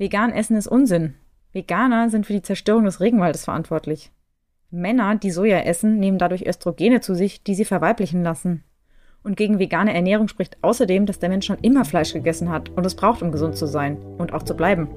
[0.00, 1.12] Vegan essen ist Unsinn.
[1.52, 4.10] Veganer sind für die Zerstörung des Regenwaldes verantwortlich.
[4.70, 8.64] Männer, die Soja essen, nehmen dadurch Östrogene zu sich, die sie verweiblichen lassen.
[9.22, 12.86] Und gegen vegane Ernährung spricht außerdem, dass der Mensch schon immer Fleisch gegessen hat und
[12.86, 14.88] es braucht, um gesund zu sein und auch zu bleiben.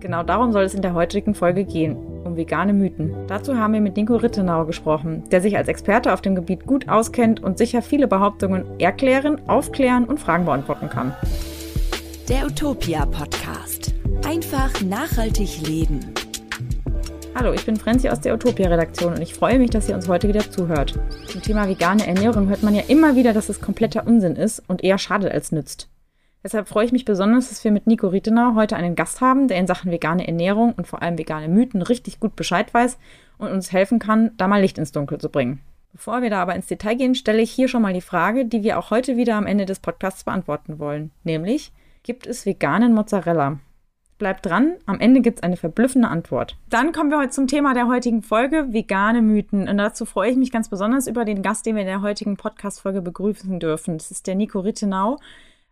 [0.00, 3.14] Genau darum soll es in der heutigen Folge gehen, um vegane Mythen.
[3.26, 6.90] Dazu haben wir mit Nico Rittenau gesprochen, der sich als Experte auf dem Gebiet gut
[6.90, 11.14] auskennt und sicher viele Behauptungen erklären, aufklären und Fragen beantworten kann.
[12.30, 13.92] Der Utopia Podcast.
[14.24, 15.98] Einfach nachhaltig leben.
[17.34, 20.28] Hallo, ich bin Franzi aus der Utopia-Redaktion und ich freue mich, dass ihr uns heute
[20.28, 20.96] wieder zuhört.
[21.26, 24.84] Zum Thema vegane Ernährung hört man ja immer wieder, dass es kompletter Unsinn ist und
[24.84, 25.88] eher schadet als nützt.
[26.44, 29.58] Deshalb freue ich mich besonders, dass wir mit Nico Rietenau heute einen Gast haben, der
[29.58, 32.96] in Sachen vegane Ernährung und vor allem vegane Mythen richtig gut Bescheid weiß
[33.38, 35.62] und uns helfen kann, da mal Licht ins Dunkel zu bringen.
[35.92, 38.62] Bevor wir da aber ins Detail gehen, stelle ich hier schon mal die Frage, die
[38.62, 41.10] wir auch heute wieder am Ende des Podcasts beantworten wollen.
[41.24, 43.58] Nämlich, gibt es veganen Mozzarella?
[44.18, 46.58] Bleibt dran, am Ende gibt es eine verblüffende Antwort.
[46.68, 49.66] Dann kommen wir heute zum Thema der heutigen Folge, vegane Mythen.
[49.66, 52.36] Und dazu freue ich mich ganz besonders über den Gast, den wir in der heutigen
[52.36, 53.96] Podcast-Folge begrüßen dürfen.
[53.96, 55.18] Das ist der Nico Rittenau.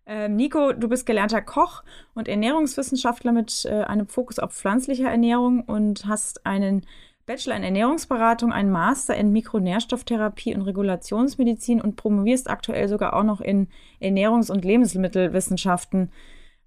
[0.07, 1.83] Ähm, Nico, du bist gelernter Koch
[2.15, 6.87] und Ernährungswissenschaftler mit äh, einem Fokus auf pflanzliche Ernährung und hast einen
[7.29, 13.43] Bachelor in Ernährungsberatung, einen Master in Mikronährstofftherapie und Regulationsmedizin und promovierst aktuell sogar auch noch
[13.43, 13.69] in
[14.01, 16.11] Ernährungs- und Lebensmittelwissenschaften.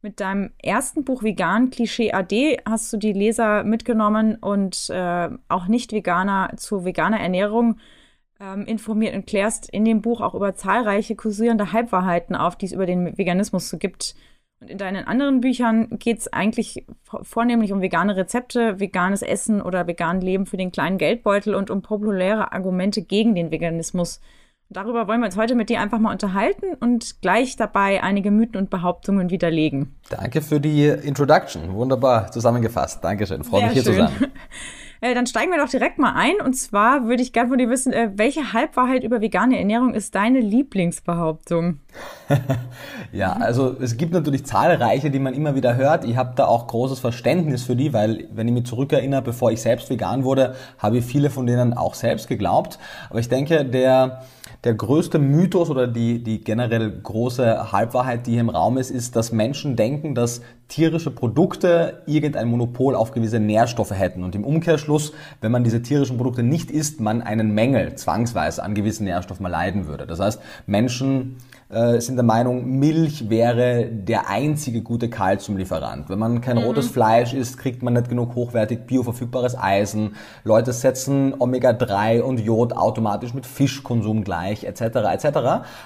[0.03, 5.67] Mit deinem ersten Buch Vegan Klischee AD hast du die Leser mitgenommen und äh, auch
[5.67, 7.79] Nicht-Veganer zu veganer Ernährung
[8.39, 12.73] ähm, informiert und klärst in dem Buch auch über zahlreiche kursierende Halbwahrheiten auf, die es
[12.73, 14.13] über den Veganismus so gibt.
[14.61, 16.85] Und in deinen anderen Büchern geht es eigentlich
[17.23, 21.81] vornehmlich um vegane Rezepte, veganes Essen oder vegan Leben für den kleinen Geldbeutel und um
[21.81, 24.21] populäre Argumente gegen den Veganismus.
[24.69, 28.55] Darüber wollen wir uns heute mit dir einfach mal unterhalten und gleich dabei einige Mythen
[28.55, 29.95] und Behauptungen widerlegen.
[30.09, 31.73] Danke für die Introduction.
[31.73, 33.03] Wunderbar zusammengefasst.
[33.03, 33.43] Dankeschön.
[33.43, 33.93] Freue mich hier schön.
[33.93, 34.13] zu sein.
[35.03, 36.35] Äh, dann steigen wir doch direkt mal ein.
[36.45, 40.13] Und zwar würde ich gerne von dir wissen, äh, welche Halbwahrheit über vegane Ernährung ist
[40.13, 41.79] deine Lieblingsbehauptung?
[43.11, 46.05] ja, also es gibt natürlich zahlreiche, die man immer wieder hört.
[46.05, 49.59] Ich habe da auch großes Verständnis für die, weil wenn ich mich zurückerinnere, bevor ich
[49.59, 52.77] selbst vegan wurde, habe ich viele von denen auch selbst geglaubt.
[53.09, 54.21] Aber ich denke, der
[54.63, 59.15] der größte Mythos oder die, die generell große Halbwahrheit, die hier im Raum ist, ist,
[59.15, 64.23] dass Menschen denken, dass tierische Produkte irgendein Monopol auf gewisse Nährstoffe hätten.
[64.23, 68.75] Und im Umkehrschluss, wenn man diese tierischen Produkte nicht isst, man einen Mängel zwangsweise an
[68.75, 70.05] gewissen Nährstoffen leiden würde.
[70.05, 71.37] Das heißt, Menschen
[71.71, 76.09] äh, sind der Meinung, Milch wäre der einzige gute Kalziumlieferant.
[76.09, 76.63] Wenn man kein mhm.
[76.63, 80.15] rotes Fleisch isst, kriegt man nicht genug hochwertig bioverfügbares Eisen.
[80.43, 84.81] Leute setzen Omega-3 und Jod automatisch mit Fischkonsum gleich, etc.
[84.81, 85.27] etc.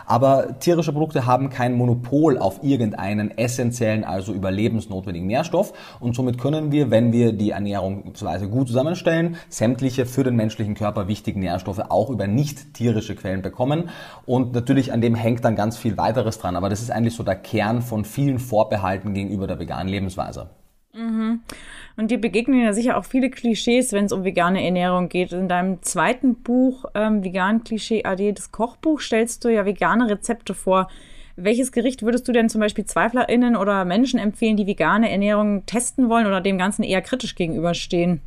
[0.06, 6.72] Aber tierische Produkte haben kein Monopol auf irgendeinen essentiellen, also überlebensnotwendigen Nährstoff und somit können
[6.72, 12.10] wir, wenn wir die Ernährungsweise gut zusammenstellen, sämtliche für den menschlichen Körper wichtigen Nährstoffe auch
[12.10, 13.90] über nicht tierische Quellen bekommen
[14.26, 17.16] und natürlich an dem hängt dann ganz ganz viel weiteres dran, aber das ist eigentlich
[17.16, 20.50] so der Kern von vielen Vorbehalten gegenüber der veganen Lebensweise.
[20.94, 21.42] Mhm.
[21.98, 25.34] Und dir begegnen ja sicher auch viele Klischees, wenn es um vegane Ernährung geht.
[25.34, 30.54] In deinem zweiten Buch, ähm, Vegan Klischee AD, das Kochbuch, stellst du ja vegane Rezepte
[30.54, 30.88] vor.
[31.36, 36.08] Welches Gericht würdest du denn zum Beispiel ZweiflerInnen oder Menschen empfehlen, die vegane Ernährung testen
[36.08, 38.22] wollen oder dem Ganzen eher kritisch gegenüberstehen?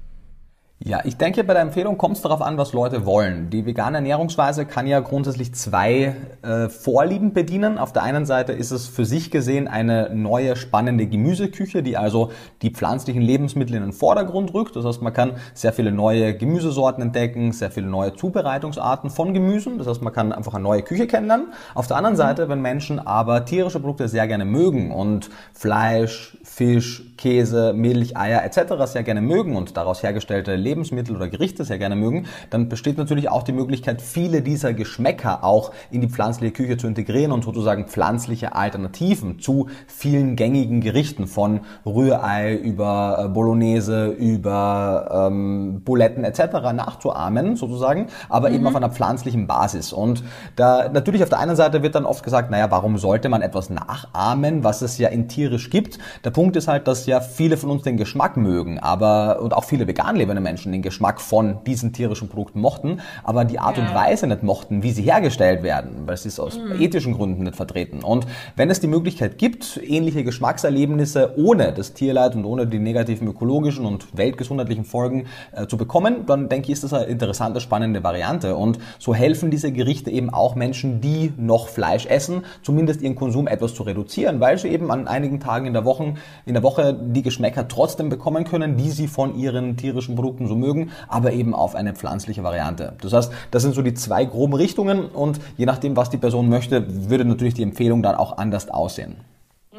[0.85, 3.51] Ja, ich denke, bei der Empfehlung kommt es darauf an, was Leute wollen.
[3.51, 7.79] Die vegane Ernährungsweise kann ja grundsätzlich zwei äh, Vorlieben bedienen.
[7.79, 12.31] Auf der einen Seite ist es für sich gesehen eine neue spannende Gemüseküche, die also
[12.63, 14.77] die pflanzlichen Lebensmittel in den Vordergrund rückt.
[14.77, 19.79] Das heißt, man kann sehr viele neue Gemüsesorten entdecken, sehr viele neue Zubereitungsarten von Gemüsen.
[19.79, 21.49] Das heißt, man kann einfach eine neue Küche kennenlernen.
[21.75, 22.19] Auf der anderen mhm.
[22.19, 28.45] Seite, wenn Menschen aber tierische Produkte sehr gerne mögen und Fleisch, Fisch, Käse, Milch, Eier
[28.45, 28.85] etc.
[28.85, 33.29] sehr gerne mögen und daraus hergestellte Lebensmittel oder Gerichte sehr gerne mögen, dann besteht natürlich
[33.31, 37.87] auch die Möglichkeit, viele dieser Geschmäcker auch in die pflanzliche Küche zu integrieren und sozusagen
[37.87, 46.73] pflanzliche Alternativen zu vielen gängigen Gerichten von Rührei über äh, Bolognese, über ähm, Buletten etc.
[46.75, 48.57] nachzuahmen sozusagen, aber mhm.
[48.57, 49.93] eben auf einer pflanzlichen Basis.
[49.93, 50.23] Und
[50.57, 53.71] da natürlich auf der einen Seite wird dann oft gesagt, naja, warum sollte man etwas
[53.71, 55.99] nachahmen, was es ja in tierisch gibt?
[56.25, 59.65] Der Punkt ist halt, dass ja viele von uns den Geschmack mögen, aber und auch
[59.65, 63.77] viele vegan lebende Menschen Menschen den Geschmack von diesen tierischen Produkten mochten, aber die Art
[63.77, 63.85] ja.
[63.85, 66.81] und Weise nicht mochten, wie sie hergestellt werden, weil sie es aus mhm.
[66.81, 68.03] ethischen Gründen nicht vertreten.
[68.03, 68.27] Und
[68.57, 73.87] wenn es die Möglichkeit gibt, ähnliche Geschmackserlebnisse ohne das Tierleid und ohne die negativen ökologischen
[73.87, 78.57] und weltgesundheitlichen Folgen äh, zu bekommen, dann denke ich, ist das eine interessante, spannende Variante.
[78.57, 83.47] Und so helfen diese Gerichte eben auch Menschen, die noch Fleisch essen, zumindest ihren Konsum
[83.47, 86.15] etwas zu reduzieren, weil sie eben an einigen Tagen in der Woche,
[86.47, 90.57] in der Woche die Geschmäcker trotzdem bekommen können, die sie von ihren tierischen Produkten so
[90.57, 92.95] mögen, aber eben auf eine pflanzliche Variante.
[93.01, 96.49] Das heißt, das sind so die zwei groben Richtungen und je nachdem, was die Person
[96.49, 99.17] möchte, würde natürlich die Empfehlung dann auch anders aussehen.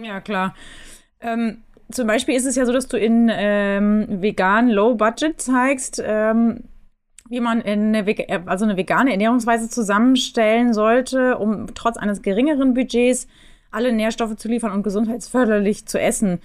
[0.01, 0.55] Ja, klar.
[1.21, 6.01] Ähm, zum Beispiel ist es ja so, dass du in ähm, vegan Low Budget zeigst,
[6.05, 6.63] ähm,
[7.29, 8.05] wie man eine,
[8.45, 13.27] also eine vegane Ernährungsweise zusammenstellen sollte, um trotz eines geringeren Budgets
[13.71, 16.39] alle Nährstoffe zu liefern und gesundheitsförderlich zu essen.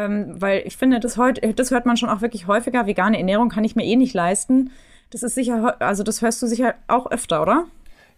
[0.00, 2.86] Ähm, weil ich finde, das, heute, das hört man schon auch wirklich häufiger.
[2.86, 4.70] Vegane Ernährung kann ich mir eh nicht leisten.
[5.10, 7.66] Das ist sicher, also das hörst du sicher auch öfter, oder?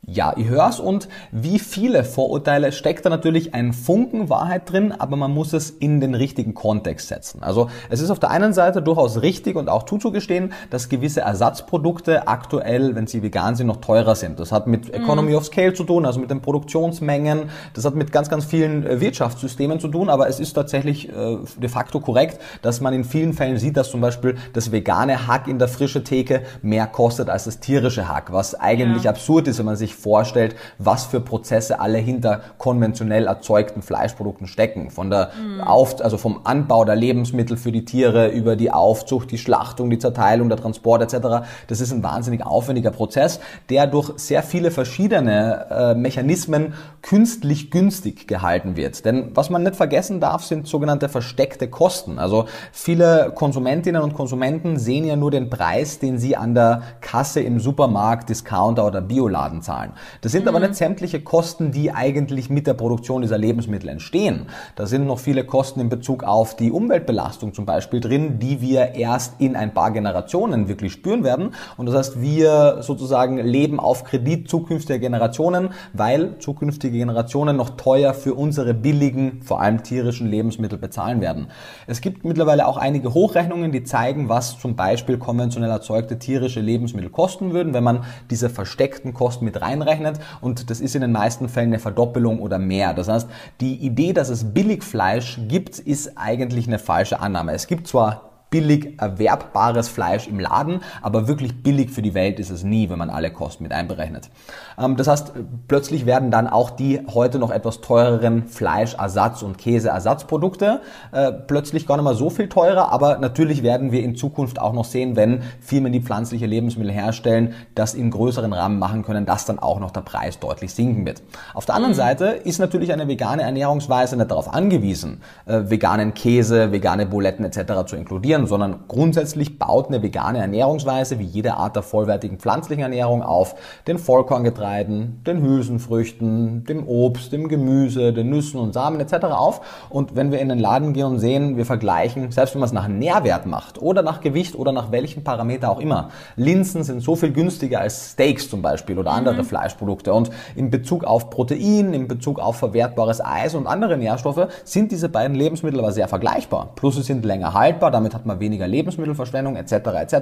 [0.05, 5.15] Ja, ich hör's und wie viele Vorurteile steckt da natürlich ein Funken Wahrheit drin, aber
[5.15, 7.41] man muss es in den richtigen Kontext setzen.
[7.41, 12.27] Also es ist auf der einen Seite durchaus richtig und auch zuzugestehen, dass gewisse Ersatzprodukte
[12.27, 14.41] aktuell, wenn sie vegan sind, noch teurer sind.
[14.41, 15.37] Das hat mit Economy mhm.
[15.37, 19.01] of Scale zu tun, also mit den Produktionsmengen, das hat mit ganz, ganz vielen äh,
[19.01, 23.35] Wirtschaftssystemen zu tun, aber es ist tatsächlich äh, de facto korrekt, dass man in vielen
[23.35, 27.45] Fällen sieht, dass zum Beispiel das vegane Hack in der frische Theke mehr kostet als
[27.45, 29.11] das tierische Hack, was eigentlich ja.
[29.11, 34.47] absurd ist, wenn man sich sich vorstellt, was für Prozesse alle hinter konventionell erzeugten Fleischprodukten
[34.47, 34.91] stecken.
[34.91, 35.61] Von der mhm.
[35.61, 39.99] Auf, also vom Anbau der Lebensmittel für die Tiere über die Aufzucht, die Schlachtung, die
[39.99, 41.47] Zerteilung, der Transport etc.
[41.69, 48.27] Das ist ein wahnsinnig aufwendiger Prozess, der durch sehr viele verschiedene äh, Mechanismen künstlich günstig
[48.27, 49.05] gehalten wird.
[49.05, 52.19] Denn was man nicht vergessen darf, sind sogenannte versteckte Kosten.
[52.19, 57.41] Also viele Konsumentinnen und Konsumenten sehen ja nur den Preis, den sie an der Kasse
[57.41, 59.93] im Supermarkt, Discounter oder Bioladen zahlen zahlen.
[60.21, 60.49] Das sind mhm.
[60.49, 64.47] aber nicht sämtliche Kosten, die eigentlich mit der Produktion dieser Lebensmittel entstehen.
[64.77, 68.95] Da sind noch viele Kosten in Bezug auf die Umweltbelastung zum Beispiel drin, die wir
[68.95, 71.55] erst in ein paar Generationen wirklich spüren werden.
[71.77, 78.15] Und das heißt, wir sozusagen leben auf Kredit zukünftiger Generationen, weil zukünftige Generationen noch teuer
[78.15, 81.49] für unsere billigen, vor allem tierischen Lebensmittel bezahlen werden.
[81.87, 87.11] Es gibt mittlerweile auch einige Hochrechnungen, die zeigen, was zum Beispiel konventionell erzeugte tierische Lebensmittel
[87.11, 91.13] kosten würden, wenn man diese versteckten Kosten mit rein einrechnet und das ist in den
[91.13, 92.95] meisten Fällen eine Verdoppelung oder mehr.
[92.95, 93.29] Das heißt,
[93.61, 97.53] die Idee, dass es Billigfleisch gibt, ist eigentlich eine falsche Annahme.
[97.53, 102.51] Es gibt zwar billig erwerbbares Fleisch im Laden, aber wirklich billig für die Welt ist
[102.51, 104.31] es nie, wenn man alle Kosten mit einberechnet.
[104.79, 105.33] Ähm, das heißt,
[105.67, 110.83] plötzlich werden dann auch die heute noch etwas teureren Fleischersatz- und Käseersatzprodukte
[111.13, 114.75] äh, plötzlich gar nicht mehr so viel teurer, aber natürlich werden wir in Zukunft auch
[114.75, 119.47] noch sehen, wenn Firmen, die pflanzliche Lebensmittel herstellen, das in größeren Rahmen machen können, dass
[119.47, 121.23] dann auch noch der Preis deutlich sinken wird.
[121.55, 121.97] Auf der anderen mhm.
[121.97, 127.87] Seite ist natürlich eine vegane Ernährungsweise nicht darauf angewiesen, äh, veganen Käse, vegane Buletten etc.
[127.87, 132.83] zu inkludieren, reduzieren, sondern grundsätzlich baut eine vegane Ernährungsweise wie jede Art der vollwertigen pflanzlichen
[132.83, 133.55] Ernährung auf
[133.87, 139.25] den Vollkorngetreiden, den Hülsenfrüchten, dem Obst, dem Gemüse, den Nüssen und Samen etc.
[139.27, 139.61] auf.
[139.91, 142.73] Und wenn wir in den Laden gehen und sehen, wir vergleichen, selbst wenn man es
[142.73, 147.17] nach Nährwert macht oder nach Gewicht oder nach welchen Parameter auch immer, Linsen sind so
[147.17, 149.45] viel günstiger als Steaks zum Beispiel oder andere mhm.
[149.45, 150.13] Fleischprodukte.
[150.13, 155.09] Und in Bezug auf Protein, in Bezug auf verwertbares Eis und andere Nährstoffe sind diese
[155.09, 156.73] beiden Lebensmittel aber sehr vergleichbar.
[156.77, 159.73] Plus sie sind länger haltbar, damit hat man weniger Lebensmittelverschwendung etc.
[159.73, 160.15] etc.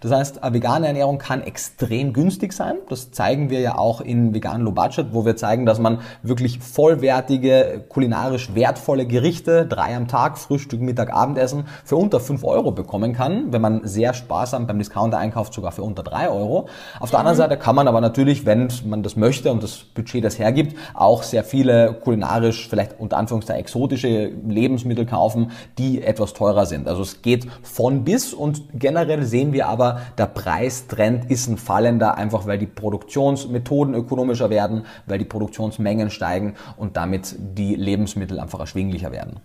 [0.00, 2.76] Das heißt, eine vegane Ernährung kann extrem günstig sein.
[2.88, 6.58] Das zeigen wir ja auch in Vegan Low Budget, wo wir zeigen, dass man wirklich
[6.58, 13.12] vollwertige, kulinarisch wertvolle Gerichte, drei am Tag, Frühstück, Mittag, Abendessen, für unter 5 Euro bekommen
[13.12, 13.52] kann.
[13.52, 16.68] Wenn man sehr sparsam beim Discounter einkauft, sogar für unter 3 Euro.
[16.98, 17.42] Auf der anderen mhm.
[17.42, 21.22] Seite kann man aber natürlich, wenn man das möchte und das Budget das hergibt, auch
[21.22, 26.88] sehr viele kulinarisch, vielleicht unter Anführungszeichen exotische Lebensmittel kaufen, die etwas teurer sind.
[26.88, 31.56] Also es geht geht von bis und generell sehen wir aber, der Preistrend ist ein
[31.56, 38.38] fallender, einfach weil die Produktionsmethoden ökonomischer werden, weil die Produktionsmengen steigen und damit die Lebensmittel
[38.40, 39.40] einfach erschwinglicher werden.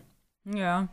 [0.46, 0.90] Ja.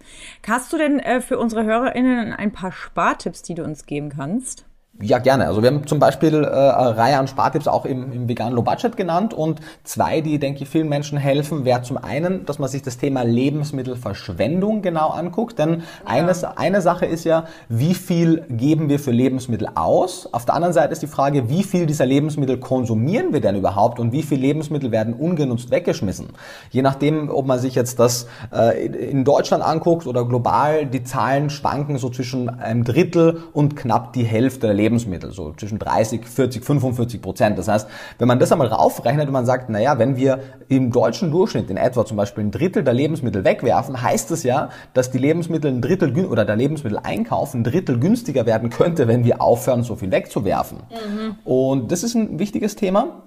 [0.46, 4.64] Hast du denn äh, für unsere HörerInnen ein paar Spartipps, die du uns geben kannst?
[5.02, 5.48] Ja, gerne.
[5.48, 8.62] Also wir haben zum Beispiel äh, eine Reihe an Spartipps auch im, im veganen Low
[8.62, 12.68] Budget genannt und zwei, die, denke ich, vielen Menschen helfen, wäre zum einen, dass man
[12.68, 15.58] sich das Thema Lebensmittelverschwendung genau anguckt.
[15.58, 15.80] Denn ja.
[16.04, 20.28] eines, eine Sache ist ja, wie viel geben wir für Lebensmittel aus?
[20.32, 23.98] Auf der anderen Seite ist die Frage, wie viel dieser Lebensmittel konsumieren wir denn überhaupt
[23.98, 26.28] und wie viel Lebensmittel werden ungenutzt weggeschmissen?
[26.70, 31.50] Je nachdem, ob man sich jetzt das äh, in Deutschland anguckt oder global, die Zahlen
[31.50, 36.26] schwanken so zwischen einem Drittel und knapp die Hälfte der Lebensmittel Lebensmittel, so zwischen 30,
[36.26, 37.58] 40, 45 Prozent.
[37.58, 41.30] Das heißt, wenn man das einmal raufrechnet und man sagt, naja, wenn wir im deutschen
[41.30, 45.18] Durchschnitt in etwa zum Beispiel ein Drittel der Lebensmittel wegwerfen, heißt es ja, dass die
[45.18, 49.96] Lebensmittel ein Drittel oder der Lebensmitteleinkauf ein Drittel günstiger werden könnte, wenn wir aufhören, so
[49.96, 50.78] viel wegzuwerfen.
[50.90, 51.36] Mhm.
[51.44, 53.22] Und das ist ein wichtiges Thema.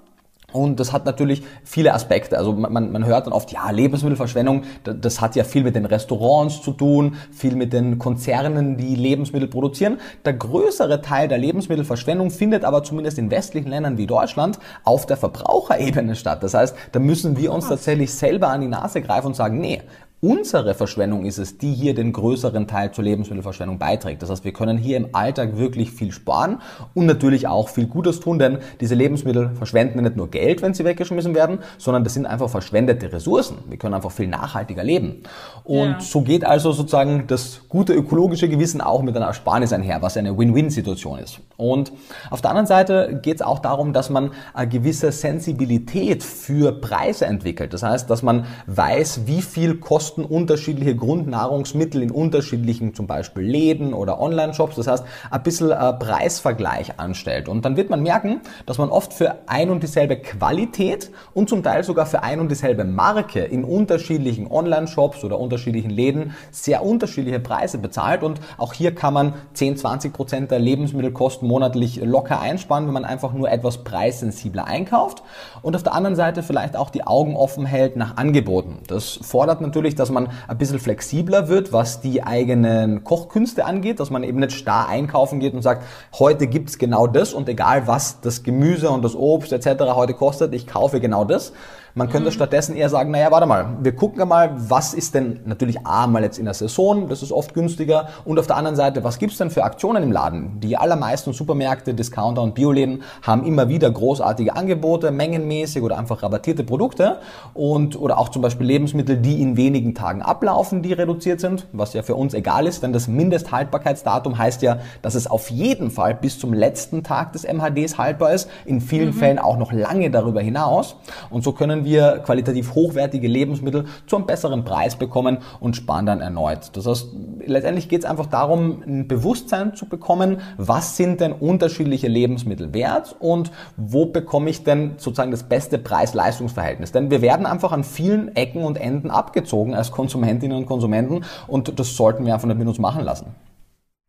[0.56, 2.38] Und das hat natürlich viele Aspekte.
[2.38, 6.62] Also man, man hört dann oft, ja, Lebensmittelverschwendung, das hat ja viel mit den Restaurants
[6.62, 10.00] zu tun, viel mit den Konzernen, die Lebensmittel produzieren.
[10.24, 15.18] Der größere Teil der Lebensmittelverschwendung findet aber zumindest in westlichen Ländern wie Deutschland auf der
[15.18, 16.42] Verbraucherebene statt.
[16.42, 19.82] Das heißt, da müssen wir uns tatsächlich selber an die Nase greifen und sagen, nee,
[20.26, 24.24] Unsere Verschwendung ist es, die hier den größeren Teil zur Lebensmittelverschwendung beiträgt.
[24.24, 26.64] Das heißt, wir können hier im Alltag wirklich viel sparen
[26.96, 30.84] und natürlich auch viel Gutes tun, denn diese Lebensmittel verschwenden nicht nur Geld, wenn sie
[30.84, 33.60] weggeschmissen werden, sondern das sind einfach verschwendete Ressourcen.
[33.70, 35.22] Wir können einfach viel nachhaltiger leben.
[35.64, 36.00] Und ja.
[36.00, 40.36] so geht also sozusagen das gute ökologische Gewissen auch mit einer Ersparnis einher, was eine
[40.36, 41.40] Win-Win-Situation ist.
[41.56, 41.94] Und
[42.32, 47.28] auf der anderen Seite geht es auch darum, dass man eine gewisse Sensibilität für Preise
[47.28, 47.74] entwickelt.
[47.74, 53.44] Das heißt, dass man weiß, wie viel kosten kosten unterschiedliche Grundnahrungsmittel in unterschiedlichen zum Beispiel
[53.44, 54.78] Läden oder Online-Shops.
[54.78, 57.50] Das heißt, ein bisschen äh, Preisvergleich anstellt.
[57.50, 61.64] Und dann wird man merken, dass man oft für ein und dieselbe Qualität und zum
[61.64, 67.40] Teil sogar für ein und dieselbe Marke in unterschiedlichen Online-Shops oder unterschiedlichen Läden sehr unterschiedliche
[67.40, 68.24] Preise bezahlt.
[68.24, 73.06] Und auch hier kann man 10, 20 Prozent der Lebensmittelkosten monatlich locker einsparen, wenn man
[73.06, 75.24] einfach nur etwas preissensibler einkauft.
[75.62, 78.80] Und auf der anderen Seite vielleicht auch die Augen offen hält nach Angeboten.
[78.88, 84.00] Das fordert natürlich, dass dass man ein bisschen flexibler wird, was die eigenen Kochkünste angeht,
[84.00, 85.84] dass man eben nicht starr einkaufen geht und sagt,
[86.20, 89.96] heute gibt's genau das und egal was das Gemüse und das Obst etc.
[89.96, 91.54] heute kostet, ich kaufe genau das,
[91.98, 92.34] man könnte mhm.
[92.34, 96.24] stattdessen eher sagen, naja, warte mal, wir gucken mal, was ist denn natürlich A, mal
[96.24, 99.38] jetzt in der Saison, das ist oft günstiger und auf der anderen Seite, was gibt's
[99.38, 100.60] denn für Aktionen im Laden?
[100.60, 106.66] Die allermeisten Supermärkte, Discounter und Bioläden haben immer wieder großartige Angebote, mengenmäßig oder einfach rabattierte
[106.66, 107.20] Produkte
[107.54, 111.94] und oder auch zum Beispiel Lebensmittel, die in wenigen Tagen ablaufen, die reduziert sind, was
[111.94, 116.14] ja für uns egal ist, denn das Mindesthaltbarkeitsdatum heißt ja, dass es auf jeden Fall
[116.14, 119.14] bis zum letzten Tag des MHDs haltbar ist, in vielen mhm.
[119.14, 120.98] Fällen auch noch lange darüber hinaus
[121.30, 126.20] und so können wir qualitativ hochwertige Lebensmittel zu einem besseren Preis bekommen und sparen dann
[126.20, 126.76] erneut.
[126.76, 127.08] Das heißt,
[127.46, 133.16] letztendlich geht es einfach darum, ein Bewusstsein zu bekommen, was sind denn unterschiedliche Lebensmittel wert
[133.20, 136.92] und wo bekomme ich denn sozusagen das beste Preis-Leistungs-Verhältnis.
[136.92, 141.80] Denn wir werden einfach an vielen Ecken und Enden abgezogen als Konsumentinnen und Konsumenten und
[141.80, 143.28] das sollten wir einfach nicht mit uns machen lassen.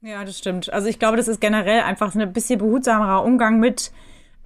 [0.02, 0.72] Ja, das stimmt.
[0.72, 3.90] Also ich glaube, das ist generell einfach ein bisschen behutsamerer Umgang mit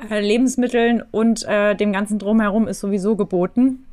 [0.08, 3.86] Lebensmitteln und äh, dem ganzen Drumherum ist sowieso geboten.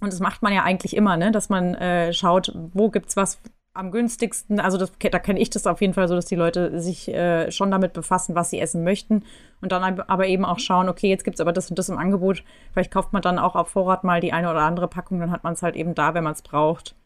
[0.00, 1.32] Und das macht man ja eigentlich immer, ne?
[1.32, 3.40] dass man äh, schaut, wo gibt's was
[3.74, 4.60] am günstigsten.
[4.60, 7.50] Also das, da kenne ich das auf jeden Fall so, dass die Leute sich äh,
[7.50, 9.24] schon damit befassen, was sie essen möchten.
[9.60, 12.42] Und dann aber eben auch schauen, okay, jetzt gibt's aber das und das im Angebot.
[12.72, 15.44] Vielleicht kauft man dann auch auf Vorrat mal die eine oder andere Packung, dann hat
[15.44, 16.96] man es halt eben da, wenn man es braucht.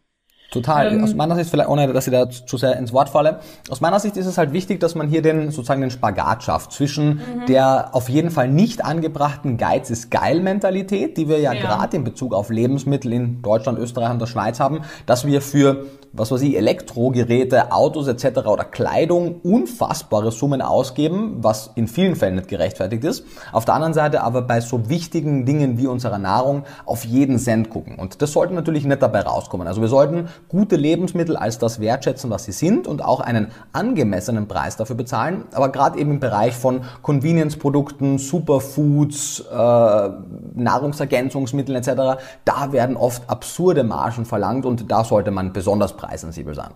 [0.52, 0.92] Total.
[0.92, 3.40] Ähm, aus meiner Sicht, vielleicht ohne, dass ich da zu sehr ins Wort falle,
[3.70, 6.72] aus meiner Sicht ist es halt wichtig, dass man hier den sozusagen den Spagat schafft
[6.72, 7.46] zwischen mhm.
[7.48, 11.60] der auf jeden Fall nicht angebrachten Geiz ist geil Mentalität, die wir ja, ja.
[11.60, 15.86] gerade in Bezug auf Lebensmittel in Deutschland, Österreich und der Schweiz haben, dass wir für
[16.12, 18.46] was weiß ich, Elektrogeräte, Autos etc.
[18.46, 23.24] oder Kleidung unfassbare Summen ausgeben, was in vielen Fällen nicht gerechtfertigt ist.
[23.50, 27.70] Auf der anderen Seite aber bei so wichtigen Dingen wie unserer Nahrung auf jeden Cent
[27.70, 27.96] gucken.
[27.98, 29.66] Und das sollte natürlich nicht dabei rauskommen.
[29.66, 34.48] Also wir sollten gute Lebensmittel als das wertschätzen, was sie sind und auch einen angemessenen
[34.48, 35.44] Preis dafür bezahlen.
[35.52, 40.10] Aber gerade eben im Bereich von Convenience-Produkten, Superfoods, äh,
[40.54, 46.70] Nahrungsergänzungsmitteln etc., da werden oft absurde Margen verlangt und da sollte man besonders preissensibel sein.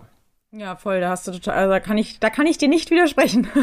[0.51, 2.89] Ja, voll, da hast du total, also da kann ich, da kann ich dir nicht
[2.89, 3.47] widersprechen.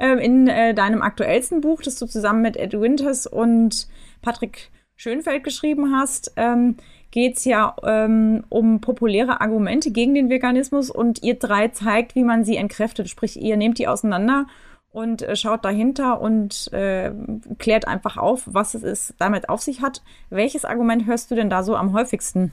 [0.00, 3.86] Ähm, in äh, deinem aktuellsten Buch, das du zusammen mit Ed Winters und
[4.22, 6.78] Patrick Schönfeld geschrieben hast, ähm,
[7.10, 12.24] geht es ja ähm, um populäre Argumente gegen den Veganismus und ihr drei zeigt, wie
[12.24, 13.08] man sie entkräftet.
[13.08, 14.46] Sprich, ihr nehmt die auseinander
[14.92, 17.12] und äh, schaut dahinter und äh,
[17.58, 20.02] klärt einfach auf, was es ist, damit auf sich hat.
[20.30, 22.52] Welches Argument hörst du denn da so am häufigsten?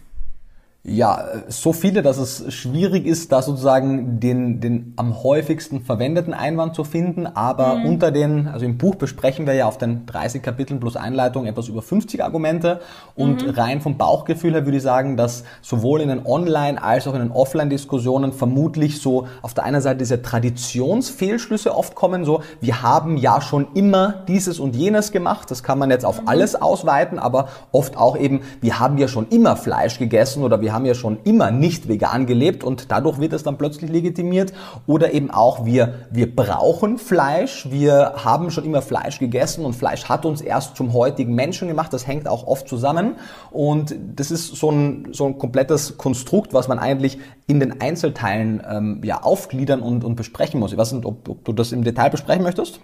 [0.90, 6.76] Ja, so viele, dass es schwierig ist, da sozusagen den, den am häufigsten verwendeten Einwand
[6.76, 7.28] zu finden.
[7.28, 7.86] Aber mhm.
[7.88, 11.68] unter den, also im Buch besprechen wir ja auf den 30 Kapiteln plus Einleitung etwas
[11.68, 12.80] über 50 Argumente.
[13.16, 13.50] Und mhm.
[13.50, 17.20] rein vom Bauchgefühl her würde ich sagen, dass sowohl in den Online- als auch in
[17.20, 23.18] den Offline-Diskussionen vermutlich so auf der einen Seite diese Traditionsfehlschlüsse oft kommen, so wir haben
[23.18, 25.52] ja schon immer dieses und jenes gemacht.
[25.52, 26.30] Das kann man jetzt auf mhm.
[26.30, 30.77] alles ausweiten, aber oft auch eben, wir haben ja schon immer Fleisch gegessen oder wir
[30.78, 34.54] haben ja schon immer nicht vegan gelebt und dadurch wird es dann plötzlich legitimiert.
[34.86, 40.06] Oder eben auch, wir, wir brauchen Fleisch, wir haben schon immer Fleisch gegessen und Fleisch
[40.06, 41.92] hat uns erst zum heutigen Menschen gemacht.
[41.92, 43.16] Das hängt auch oft zusammen
[43.50, 47.18] und das ist so ein, so ein komplettes Konstrukt, was man eigentlich
[47.48, 50.72] in den Einzelteilen ähm, ja, aufgliedern und, und besprechen muss.
[50.72, 52.82] Ich weiß nicht, ob, ob du das im Detail besprechen möchtest?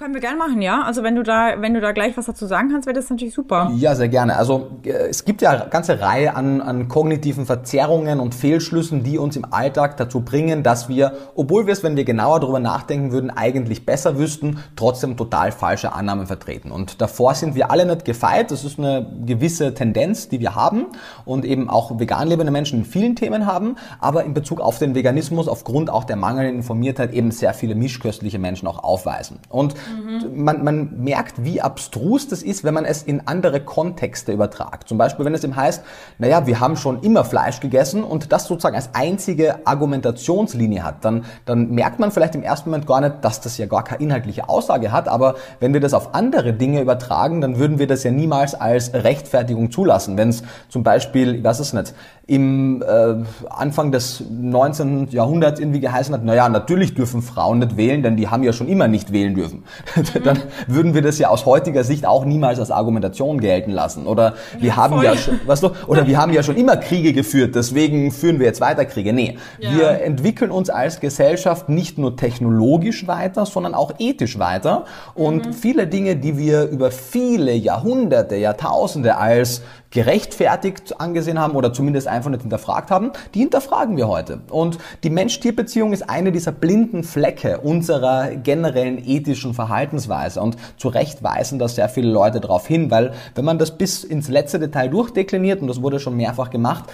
[0.00, 0.80] Können wir gerne machen, ja.
[0.80, 3.34] Also wenn du da, wenn du da gleich was dazu sagen kannst, wäre das natürlich
[3.34, 3.70] super.
[3.76, 4.38] Ja, sehr gerne.
[4.38, 9.18] Also äh, es gibt ja eine ganze Reihe an, an kognitiven Verzerrungen und Fehlschlüssen, die
[9.18, 13.12] uns im Alltag dazu bringen, dass wir, obwohl wir es, wenn wir genauer darüber nachdenken
[13.12, 16.70] würden, eigentlich besser wüssten, trotzdem total falsche Annahmen vertreten.
[16.70, 18.52] Und davor sind wir alle nicht gefeit.
[18.52, 20.86] Das ist eine gewisse Tendenz, die wir haben
[21.26, 23.76] und eben auch vegan lebende Menschen in vielen Themen haben.
[23.98, 28.38] Aber in Bezug auf den Veganismus, aufgrund auch der mangelnden Informiertheit, eben sehr viele mischköstliche
[28.38, 29.40] Menschen auch aufweisen.
[29.50, 30.44] Und Mhm.
[30.44, 34.88] Man, man merkt, wie abstrus das ist, wenn man es in andere Kontexte übertragt.
[34.88, 35.82] Zum Beispiel, wenn es ihm heißt,
[36.18, 41.24] naja, wir haben schon immer Fleisch gegessen und das sozusagen als einzige Argumentationslinie hat, dann,
[41.44, 44.48] dann merkt man vielleicht im ersten Moment gar nicht, dass das ja gar keine inhaltliche
[44.48, 48.10] Aussage hat, aber wenn wir das auf andere Dinge übertragen, dann würden wir das ja
[48.10, 50.16] niemals als Rechtfertigung zulassen.
[50.16, 51.94] Wenn es zum Beispiel, ich weiß es nicht,
[52.30, 53.16] im äh,
[53.50, 55.08] Anfang des 19.
[55.10, 58.68] Jahrhunderts irgendwie geheißen hat, naja, natürlich dürfen Frauen nicht wählen, denn die haben ja schon
[58.68, 59.64] immer nicht wählen dürfen.
[60.00, 60.22] Mhm.
[60.24, 64.06] Dann würden wir das ja aus heutiger Sicht auch niemals als Argumentation gelten lassen.
[64.06, 65.04] Oder wir ja, haben voll.
[65.04, 68.46] ja schon, weißt du, oder wir haben ja schon immer Kriege geführt, deswegen führen wir
[68.46, 69.12] jetzt weiter Kriege.
[69.12, 69.70] Nee, ja.
[69.74, 74.84] wir entwickeln uns als Gesellschaft nicht nur technologisch weiter, sondern auch ethisch weiter.
[75.14, 75.52] Und mhm.
[75.52, 82.30] viele Dinge, die wir über viele Jahrhunderte, Jahrtausende als gerechtfertigt angesehen haben oder zumindest einfach
[82.30, 84.40] nicht hinterfragt haben, die hinterfragen wir heute.
[84.50, 90.40] Und die Mensch-Tier-Beziehung ist eine dieser blinden Flecke unserer generellen ethischen Verhaltensweise.
[90.40, 94.04] Und zu Recht weisen da sehr viele Leute darauf hin, weil wenn man das bis
[94.04, 96.84] ins letzte Detail durchdekliniert, und das wurde schon mehrfach gemacht,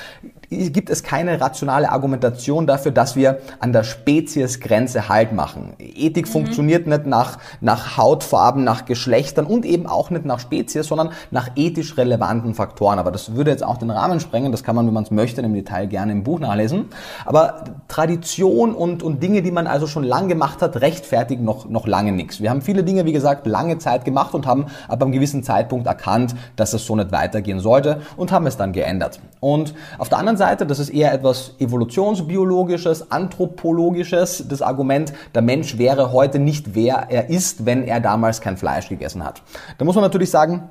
[0.49, 5.75] gibt es keine rationale Argumentation dafür, dass wir an der Speziesgrenze Halt machen.
[5.79, 6.31] Ethik mhm.
[6.31, 11.51] funktioniert nicht nach, nach Hautfarben, nach Geschlechtern und eben auch nicht nach Spezies, sondern nach
[11.57, 12.86] ethisch relevanten Faktoren.
[12.87, 12.99] Faktoren.
[12.99, 14.53] Aber das würde jetzt auch den Rahmen sprengen.
[14.53, 16.87] Das kann man, wenn man es möchte, im Detail gerne im Buch nachlesen.
[17.25, 21.87] Aber Tradition und, und Dinge, die man also schon lang gemacht hat, rechtfertigen noch, noch
[21.87, 22.41] lange nichts.
[22.41, 25.87] Wir haben viele Dinge, wie gesagt, lange Zeit gemacht und haben ab einem gewissen Zeitpunkt
[25.87, 29.21] erkannt, dass es so nicht weitergehen sollte und haben es dann geändert.
[29.41, 35.79] Und auf der anderen Seite, das ist eher etwas evolutionsbiologisches, anthropologisches, das Argument, der Mensch
[35.79, 39.43] wäre heute nicht wer er ist, wenn er damals kein Fleisch gegessen hat.
[39.79, 40.69] Da muss man natürlich sagen,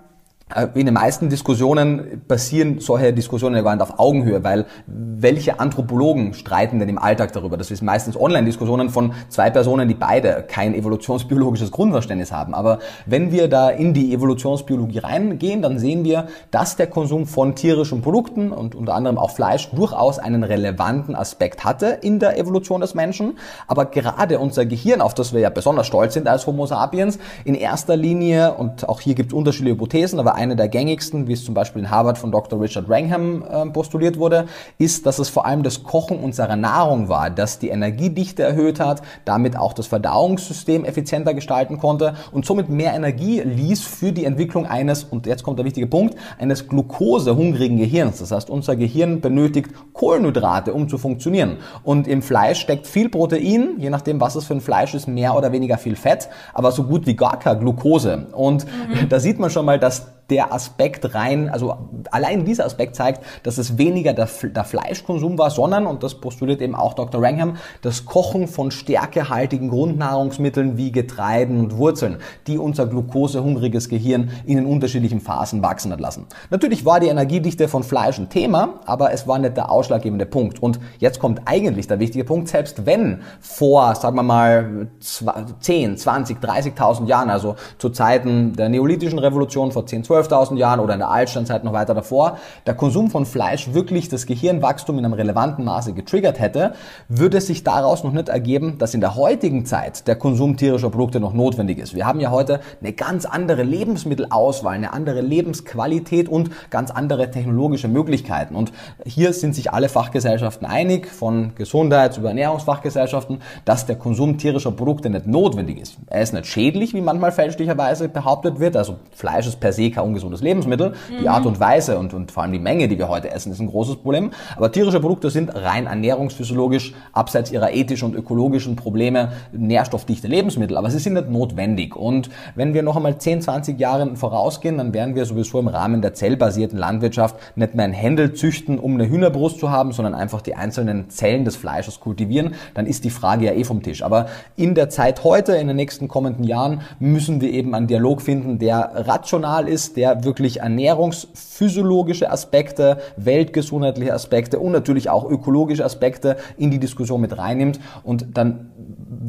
[0.76, 6.88] in den meisten Diskussionen passieren solche Diskussionen nicht auf Augenhöhe, weil welche Anthropologen streiten denn
[6.88, 7.58] im Alltag darüber?
[7.58, 12.54] Das ist meistens Online-Diskussionen von zwei Personen, die beide kein evolutionsbiologisches Grundverständnis haben.
[12.54, 12.78] Aber
[13.08, 18.04] wenn wir da in die Evolutionsbiologie reingehen, dann sehen wir, dass der Konsum von tierischen
[18.04, 22.94] Produkten und unter anderem auch Fleisch durchaus einen relevanten Aspekt hatte in der Evolution des
[22.94, 23.40] Menschen.
[23.66, 27.56] Aber gerade unser Gehirn, auf das wir ja besonders stolz sind als Homo sapiens, in
[27.56, 31.44] erster Linie, und auch hier gibt es unterschiedliche Hypothesen, aber eine der gängigsten, wie es
[31.44, 32.62] zum Beispiel in Harvard von Dr.
[32.62, 34.46] Richard Wrangham äh, postuliert wurde,
[34.78, 39.02] ist, dass es vor allem das Kochen unserer Nahrung war, das die Energiedichte erhöht hat,
[39.26, 44.66] damit auch das Verdauungssystem effizienter gestalten konnte und somit mehr Energie ließ für die Entwicklung
[44.66, 48.20] eines, und jetzt kommt der wichtige Punkt, eines glukosehungrigen Gehirns.
[48.20, 51.58] Das heißt, unser Gehirn benötigt Kohlenhydrate, um zu funktionieren.
[51.84, 55.36] Und im Fleisch steckt viel Protein, je nachdem, was es für ein Fleisch ist, mehr
[55.36, 58.28] oder weniger viel Fett, aber so gut wie gar keine Glucose.
[58.34, 59.10] Und mhm.
[59.10, 61.78] da sieht man schon mal, dass der Aspekt rein, also
[62.12, 66.62] allein dieser Aspekt zeigt, dass es weniger der, der, Fleischkonsum war, sondern, und das postuliert
[66.62, 67.22] eben auch Dr.
[67.22, 74.58] Rangham, das Kochen von stärkehaltigen Grundnahrungsmitteln wie Getreiden und Wurzeln, die unser glukosehungriges Gehirn in
[74.58, 76.26] den unterschiedlichen Phasen wachsen hat lassen.
[76.50, 80.62] Natürlich war die Energiedichte von Fleisch ein Thema, aber es war nicht der ausschlaggebende Punkt.
[80.62, 86.40] Und jetzt kommt eigentlich der wichtige Punkt, selbst wenn vor, sagen wir mal, 10, 20,
[86.40, 91.00] 30.000 Jahren, also zu Zeiten der neolithischen Revolution vor 10, 12 12.000 Jahren oder in
[91.00, 95.66] der Altsteinzeit noch weiter davor, der Konsum von Fleisch wirklich das Gehirnwachstum in einem relevanten
[95.66, 96.74] Maße getriggert hätte,
[97.10, 101.20] würde sich daraus noch nicht ergeben, dass in der heutigen Zeit der Konsum tierischer Produkte
[101.20, 101.96] noch notwendig ist.
[101.96, 107.88] Wir haben ja heute eine ganz andere Lebensmittelauswahl, eine andere Lebensqualität und ganz andere technologische
[107.88, 108.56] Möglichkeiten.
[108.56, 108.72] Und
[109.06, 115.10] hier sind sich alle Fachgesellschaften einig, von Gesundheits- über Ernährungsfachgesellschaften, dass der Konsum tierischer Produkte
[115.10, 115.98] nicht notwendig ist.
[116.08, 118.78] Er ist nicht schädlich, wie manchmal fälschlicherweise behauptet wird.
[118.78, 120.90] Also Fleisch ist per se kein ungesundes Lebensmittel.
[120.90, 121.22] Mhm.
[121.22, 123.60] Die Art und Weise und, und vor allem die Menge, die wir heute essen, ist
[123.60, 124.32] ein großes Problem.
[124.56, 130.78] Aber tierische Produkte sind rein ernährungsphysiologisch, abseits ihrer ethischen und ökologischen Probleme, nährstoffdichte Lebensmittel.
[130.78, 131.96] Aber sie sind nicht notwendig.
[131.96, 136.02] Und wenn wir noch einmal 10, 20 Jahre vorausgehen, dann werden wir sowieso im Rahmen
[136.02, 140.42] der zellbasierten Landwirtschaft nicht mehr ein Händel züchten, um eine Hühnerbrust zu haben, sondern einfach
[140.42, 142.56] die einzelnen Zellen des Fleisches kultivieren.
[142.74, 144.04] Dann ist die Frage ja eh vom Tisch.
[144.04, 148.22] Aber in der Zeit heute, in den nächsten kommenden Jahren, müssen wir eben einen Dialog
[148.22, 156.38] finden, der rational ist, der wirklich ernährungsphysiologische Aspekte, weltgesundheitliche Aspekte und natürlich auch ökologische Aspekte
[156.58, 157.80] in die Diskussion mit reinnimmt.
[158.04, 158.72] Und dann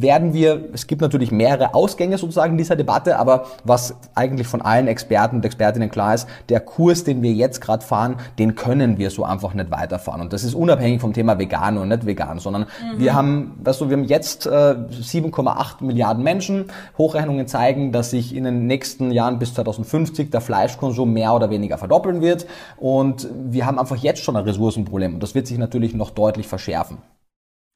[0.00, 4.62] werden wir, es gibt natürlich mehrere Ausgänge sozusagen in dieser Debatte, aber was eigentlich von
[4.62, 8.98] allen Experten und Expertinnen klar ist, der Kurs, den wir jetzt gerade fahren, den können
[8.98, 10.20] wir so einfach nicht weiterfahren.
[10.20, 12.98] Und das ist unabhängig vom Thema vegan und nicht vegan, sondern mhm.
[12.98, 16.66] wir haben, weißt du, wir haben jetzt äh, 7,8 Milliarden Menschen.
[16.98, 21.78] Hochrechnungen zeigen, dass sich in den nächsten Jahren bis 2050 der Fleischkonsum mehr oder weniger
[21.78, 22.46] verdoppeln wird.
[22.76, 25.14] Und wir haben einfach jetzt schon ein Ressourcenproblem.
[25.14, 26.98] Und das wird sich natürlich noch deutlich verschärfen.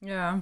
[0.03, 0.41] Ja,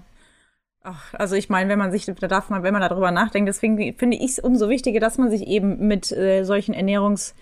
[0.82, 3.94] Ach, also ich meine, wenn man sich, da darf man, wenn man darüber nachdenkt, deswegen
[3.96, 7.34] finde ich es umso wichtiger, dass man sich eben mit äh, solchen Ernährungsweisen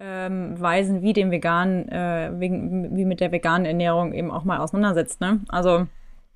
[0.00, 5.22] ähm, wie dem veganen, äh, wegen, wie mit der veganen Ernährung eben auch mal auseinandersetzt.
[5.22, 5.40] Ne?
[5.48, 5.86] Also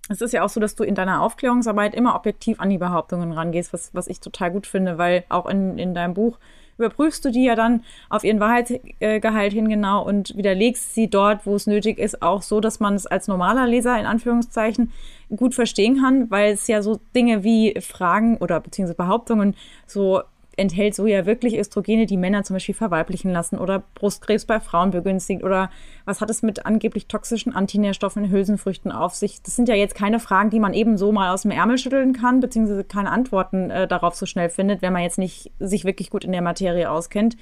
[0.09, 3.33] es ist ja auch so, dass du in deiner Aufklärungsarbeit immer objektiv an die Behauptungen
[3.33, 6.39] rangehst, was, was ich total gut finde, weil auch in, in deinem Buch
[6.79, 11.55] überprüfst du die ja dann auf ihren Wahrheitsgehalt hin genau und widerlegst sie dort, wo
[11.55, 14.93] es nötig ist, auch so, dass man es als normaler Leser in Anführungszeichen
[15.35, 20.23] gut verstehen kann, weil es ja so Dinge wie Fragen oder beziehungsweise Behauptungen so
[20.57, 25.45] enthält Soja wirklich Östrogene, die Männer zum Beispiel verweiblichen lassen oder Brustkrebs bei Frauen begünstigt
[25.45, 25.71] oder
[26.05, 29.43] was hat es mit angeblich toxischen Antinährstoffen in Hülsenfrüchten auf sich?
[29.43, 32.15] Das sind ja jetzt keine Fragen, die man eben so mal aus dem Ärmel schütteln
[32.15, 36.11] kann, beziehungsweise keine Antworten äh, darauf so schnell findet, wenn man jetzt nicht sich wirklich
[36.11, 37.37] gut in der Materie auskennt.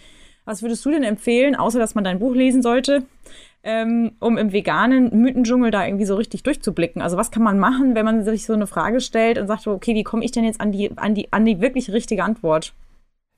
[0.45, 3.05] Was würdest du denn empfehlen, außer dass man dein Buch lesen sollte,
[3.65, 7.03] ähm, um im veganen Mythendschungel da irgendwie so richtig durchzublicken?
[7.03, 9.95] Also was kann man machen, wenn man sich so eine Frage stellt und sagt, okay,
[9.95, 12.75] wie komme ich denn jetzt an die, an die, an die wirklich richtige Antwort?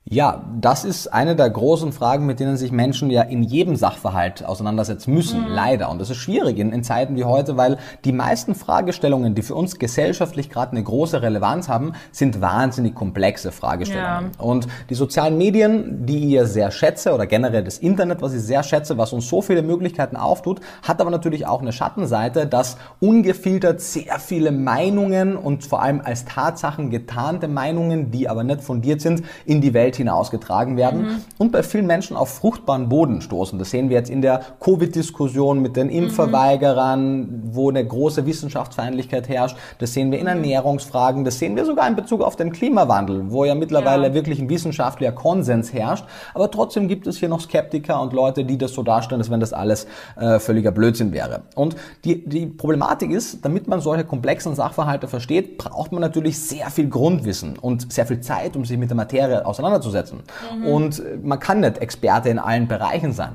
[0.09, 4.45] Ja, das ist eine der großen Fragen, mit denen sich Menschen ja in jedem Sachverhalt
[4.45, 5.47] auseinandersetzen müssen, mhm.
[5.49, 5.89] leider.
[5.89, 9.55] Und das ist schwierig in, in, Zeiten wie heute, weil die meisten Fragestellungen, die für
[9.55, 14.31] uns gesellschaftlich gerade eine große Relevanz haben, sind wahnsinnig komplexe Fragestellungen.
[14.33, 14.43] Ja.
[14.43, 18.41] Und die sozialen Medien, die ich ja sehr schätze, oder generell das Internet, was ich
[18.41, 22.77] sehr schätze, was uns so viele Möglichkeiten auftut, hat aber natürlich auch eine Schattenseite, dass
[23.01, 29.01] ungefiltert sehr viele Meinungen und vor allem als Tatsachen getarnte Meinungen, die aber nicht fundiert
[29.01, 31.21] sind, in die Welt hinausgetragen werden mhm.
[31.37, 33.59] und bei vielen Menschen auf fruchtbaren Boden stoßen.
[33.59, 37.41] Das sehen wir jetzt in der Covid-Diskussion mit den Impfverweigerern, mhm.
[37.51, 39.57] wo eine große Wissenschaftsfeindlichkeit herrscht.
[39.79, 40.29] Das sehen wir in mhm.
[40.29, 41.23] Ernährungsfragen.
[41.23, 44.13] Das sehen wir sogar in Bezug auf den Klimawandel, wo ja mittlerweile ja.
[44.13, 46.05] wirklich ein wissenschaftlicher Konsens herrscht.
[46.33, 49.39] Aber trotzdem gibt es hier noch Skeptiker und Leute, die das so darstellen, als wenn
[49.39, 51.41] das alles äh, völliger Blödsinn wäre.
[51.55, 56.69] Und die, die Problematik ist, damit man solche komplexen Sachverhalte versteht, braucht man natürlich sehr
[56.69, 60.19] viel Grundwissen und sehr viel Zeit, um sich mit der Materie auseinanderzusetzen auseinanderzusetzen.
[60.57, 60.65] Mhm.
[60.65, 63.33] Und man kann nicht Experte in allen Bereichen sein.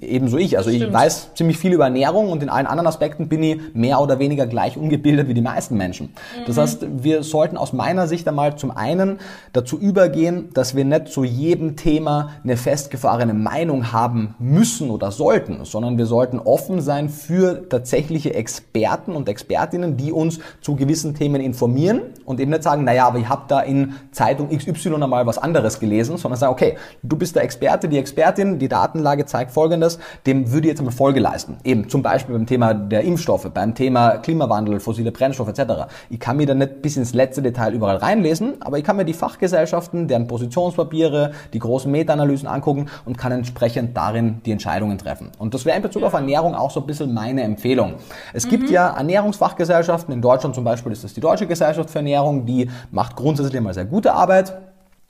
[0.00, 0.56] Ebenso ich.
[0.56, 4.00] Also ich weiß ziemlich viel über Ernährung und in allen anderen Aspekten bin ich mehr
[4.00, 6.06] oder weniger gleich ungebildet wie die meisten Menschen.
[6.06, 6.44] Mhm.
[6.46, 9.18] Das heißt, wir sollten aus meiner Sicht einmal zum einen
[9.52, 15.64] dazu übergehen, dass wir nicht zu jedem Thema eine festgefahrene Meinung haben müssen oder sollten,
[15.64, 21.40] sondern wir sollten offen sein für tatsächliche Experten und Expertinnen, die uns zu gewissen Themen
[21.40, 25.38] informieren und eben nicht sagen, naja, aber ich habe da in Zeitung XY einmal was
[25.38, 29.98] anderes gelesen, sondern sagen, okay, du bist der Experte, die Expertin, die Datenlage zeigt folgendes,
[30.26, 31.58] dem würde ich jetzt einmal Folge leisten.
[31.64, 35.86] Eben zum Beispiel beim Thema der Impfstoffe, beim Thema Klimawandel, fossile Brennstoffe etc.
[36.10, 39.04] Ich kann mir da nicht bis ins letzte Detail überall reinlesen, aber ich kann mir
[39.04, 45.30] die Fachgesellschaften, deren Positionspapiere, die großen Meta-Analysen angucken und kann entsprechend darin die Entscheidungen treffen.
[45.38, 47.94] Und das wäre in Bezug auf Ernährung auch so ein bisschen meine Empfehlung.
[48.32, 48.50] Es mhm.
[48.50, 52.70] gibt ja Ernährungsfachgesellschaften, in Deutschland zum Beispiel ist das die Deutsche Gesellschaft für Ernährung, die
[52.90, 54.54] macht grundsätzlich immer sehr gute Arbeit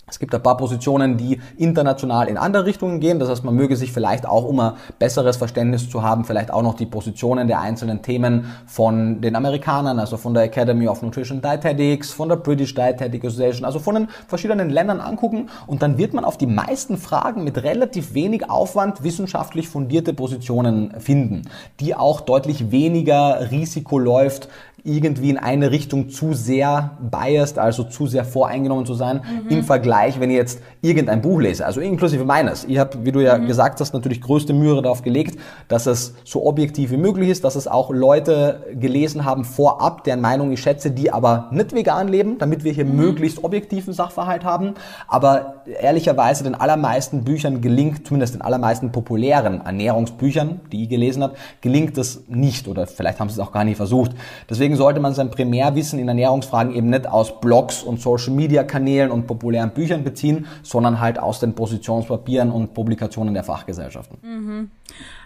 [0.07, 3.19] Es gibt ein paar Positionen, die international in andere Richtungen gehen.
[3.19, 6.63] Das heißt, man möge sich vielleicht auch, um ein besseres Verständnis zu haben, vielleicht auch
[6.63, 11.41] noch die Positionen der einzelnen Themen von den Amerikanern, also von der Academy of Nutrition
[11.41, 15.49] Dietetics, von der British Dietetic Association, also von den verschiedenen Ländern angucken.
[15.67, 20.93] Und dann wird man auf die meisten Fragen mit relativ wenig Aufwand wissenschaftlich fundierte Positionen
[21.01, 21.43] finden,
[21.81, 24.49] die auch deutlich weniger Risiko läuft,
[24.85, 29.49] irgendwie in eine Richtung zu sehr biased, also zu sehr voreingenommen zu sein, mhm.
[29.49, 32.65] im Vergleich, wenn ich jetzt irgendein Buch lese, also inklusive meines.
[32.65, 33.47] Ich habe, wie du ja mhm.
[33.47, 37.57] gesagt hast, natürlich größte Mühe darauf gelegt, dass es so objektiv wie möglich ist, dass
[37.57, 42.37] es auch Leute gelesen haben vorab, deren Meinung ich schätze, die aber nicht vegan leben,
[42.37, 42.97] damit wir hier mhm.
[42.97, 44.75] möglichst objektiven Sachverhalt haben.
[45.09, 51.37] Aber ehrlicherweise den allermeisten Büchern gelingt, zumindest den allermeisten populären Ernährungsbüchern, die ich gelesen habe,
[51.63, 54.13] gelingt das nicht oder vielleicht haben sie es auch gar nicht versucht.
[54.51, 59.29] Deswegen Deswegen sollte man sein Primärwissen in Ernährungsfragen eben nicht aus Blogs und Social-Media-Kanälen und
[59.29, 64.19] populären Büchern beziehen, sondern halt aus den Positionspapieren und Publikationen der Fachgesellschaften.
[64.23, 64.71] Mhm.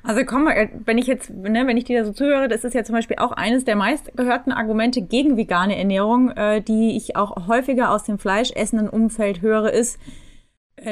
[0.03, 0.49] Also komm,
[0.85, 3.33] wenn ich jetzt, ne, wenn ich dir so zuhöre, das ist ja zum Beispiel auch
[3.33, 8.91] eines der meistgehörten Argumente gegen vegane Ernährung, äh, die ich auch häufiger aus dem fleischessenden
[8.91, 10.28] Umfeld höre, ist, äh,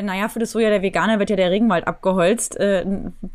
[0.02, 2.56] naja, für das Soja der Veganer wird ja der Regenwald abgeholzt.
[2.58, 2.84] Äh,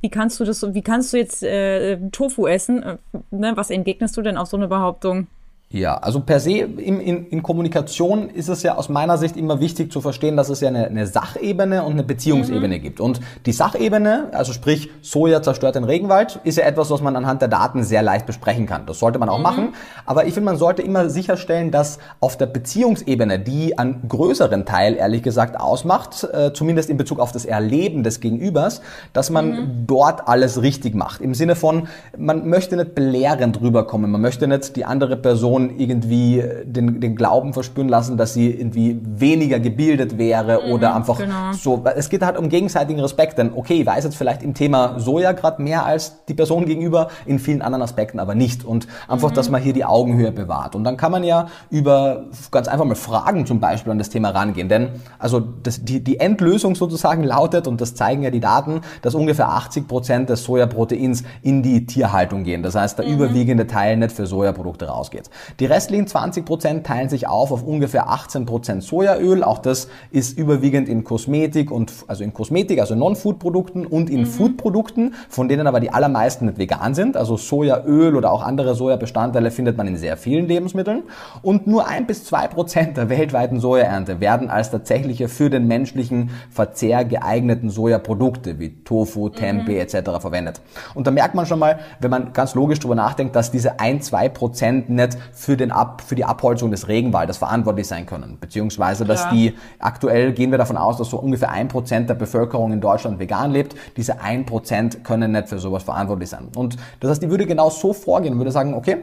[0.01, 2.83] wie kannst du das, wie kannst du jetzt äh, Tofu essen?
[2.83, 2.97] Äh,
[3.31, 5.27] ne, was entgegnest du denn auf so eine Behauptung?
[5.71, 9.61] Ja, also per se in, in, in Kommunikation ist es ja aus meiner Sicht immer
[9.61, 12.81] wichtig zu verstehen, dass es ja eine, eine Sachebene und eine Beziehungsebene mhm.
[12.81, 12.99] gibt.
[12.99, 17.41] Und die Sachebene, also sprich Soja zerstört den Regenwald, ist ja etwas, was man anhand
[17.41, 18.85] der Daten sehr leicht besprechen kann.
[18.85, 19.43] Das sollte man auch mhm.
[19.43, 19.69] machen.
[20.05, 24.95] Aber ich finde, man sollte immer sicherstellen, dass auf der Beziehungsebene, die einen größeren Teil
[24.95, 28.81] ehrlich gesagt ausmacht, äh, zumindest in Bezug auf das Erleben des Gegenübers,
[29.13, 29.87] dass man mhm.
[29.87, 31.21] dort alles richtig macht.
[31.21, 35.79] Im Sinne von, man möchte nicht belehrend rüberkommen, man möchte nicht die andere Person Person
[35.79, 41.17] irgendwie den, den Glauben verspüren lassen, dass sie irgendwie weniger gebildet wäre mhm, oder einfach
[41.17, 41.53] genau.
[41.53, 41.83] so.
[41.95, 45.31] Es geht halt um gegenseitigen Respekt, denn okay, ich weiß jetzt vielleicht im Thema Soja
[45.33, 48.63] gerade mehr als die Person gegenüber, in vielen anderen Aspekten aber nicht.
[48.63, 49.35] Und einfach, mhm.
[49.35, 50.75] dass man hier die Augenhöhe bewahrt.
[50.75, 54.29] Und dann kann man ja über ganz einfach mal Fragen zum Beispiel an das Thema
[54.29, 54.69] rangehen.
[54.69, 59.15] Denn also das, die, die Endlösung sozusagen lautet, und das zeigen ja die Daten, dass
[59.15, 62.63] ungefähr 80 Prozent des Sojaproteins in die Tierhaltung gehen.
[62.63, 63.13] Das heißt, der mhm.
[63.13, 65.29] überwiegende Teil nicht für Sojaprodukte rausgeht.
[65.59, 69.43] Die restlichen 20% teilen sich auf auf ungefähr 18% Sojaöl.
[69.43, 74.25] Auch das ist überwiegend in Kosmetik und also in Kosmetik, also Non-Food-Produkten und in mhm.
[74.25, 77.17] Food-Produkten, von denen aber die allermeisten nicht vegan sind.
[77.17, 81.03] Also Sojaöl oder auch andere Sojabestandteile findet man in sehr vielen Lebensmitteln.
[81.41, 86.31] Und nur ein bis zwei Prozent der weltweiten Sojaernte werden als tatsächliche für den menschlichen
[86.49, 89.79] Verzehr geeigneten Sojaprodukte wie Tofu, Tempeh mhm.
[89.79, 90.11] etc.
[90.19, 90.61] verwendet.
[90.93, 94.01] Und da merkt man schon mal, wenn man ganz logisch darüber nachdenkt, dass diese ein,
[94.01, 98.37] zwei Prozent nicht für, den Ab, für die Abholzung des Regenwaldes verantwortlich sein können.
[98.39, 99.33] Beziehungsweise, dass Klar.
[99.33, 103.17] die, aktuell gehen wir davon aus, dass so ungefähr ein Prozent der Bevölkerung in Deutschland
[103.17, 103.75] vegan lebt.
[103.97, 106.49] Diese ein Prozent können nicht für sowas verantwortlich sein.
[106.55, 108.97] Und das heißt, die würde genau so vorgehen und würde sagen, okay,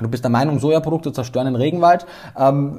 [0.00, 2.06] Du bist der Meinung, Sojaprodukte zerstören den Regenwald.
[2.38, 2.78] Ähm,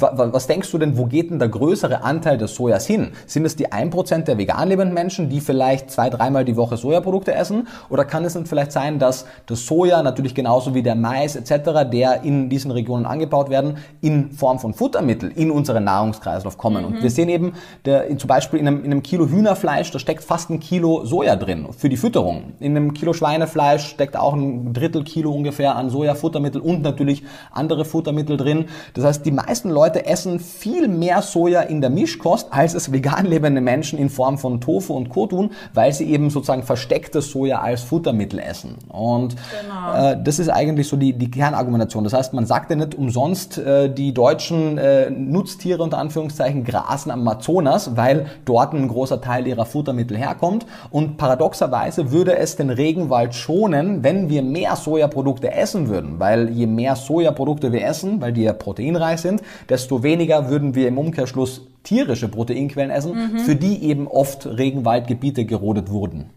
[0.00, 3.12] was denkst du denn, wo geht denn der größere Anteil des Sojas hin?
[3.26, 7.32] Sind es die 1% der vegan lebenden Menschen, die vielleicht zwei, dreimal die Woche Sojaprodukte
[7.32, 7.68] essen?
[7.90, 11.88] Oder kann es dann vielleicht sein, dass das Soja, natürlich genauso wie der Mais etc.,
[11.92, 16.82] der in diesen Regionen angebaut werden, in Form von Futtermittel in unseren Nahrungskreislauf kommen?
[16.82, 16.88] Mhm.
[16.88, 17.52] Und wir sehen eben,
[17.84, 21.36] der, zum Beispiel in einem, in einem Kilo Hühnerfleisch, da steckt fast ein Kilo Soja
[21.36, 22.54] drin für die Fütterung.
[22.58, 27.22] In einem Kilo Schweinefleisch steckt auch ein Drittel Kilo ungefähr an Sojafuttermittel Futtermittel und natürlich
[27.52, 28.66] andere Futtermittel drin.
[28.94, 33.26] Das heißt, die meisten Leute essen viel mehr Soja in der Mischkost, als es vegan
[33.26, 35.26] lebende Menschen in Form von Tofu und Co.
[35.26, 38.76] tun, weil sie eben sozusagen verstecktes Soja als Futtermittel essen.
[38.88, 40.12] Und genau.
[40.12, 42.04] äh, das ist eigentlich so die, die Kernargumentation.
[42.04, 47.10] Das heißt, man sagt ja nicht umsonst, äh, die deutschen äh, Nutztiere unter Anführungszeichen grasen
[47.10, 50.66] am Amazonas, weil dort ein großer Teil ihrer Futtermittel herkommt.
[50.90, 56.50] Und paradoxerweise würde es den Regenwald schonen, wenn wir mehr Sojaprodukte essen würden, weil weil
[56.50, 60.98] je mehr Sojaprodukte wir essen, weil die ja proteinreich sind, desto weniger würden wir im
[60.98, 63.38] Umkehrschluss tierische Proteinquellen essen, mhm.
[63.40, 66.30] für die eben oft Regenwaldgebiete gerodet wurden.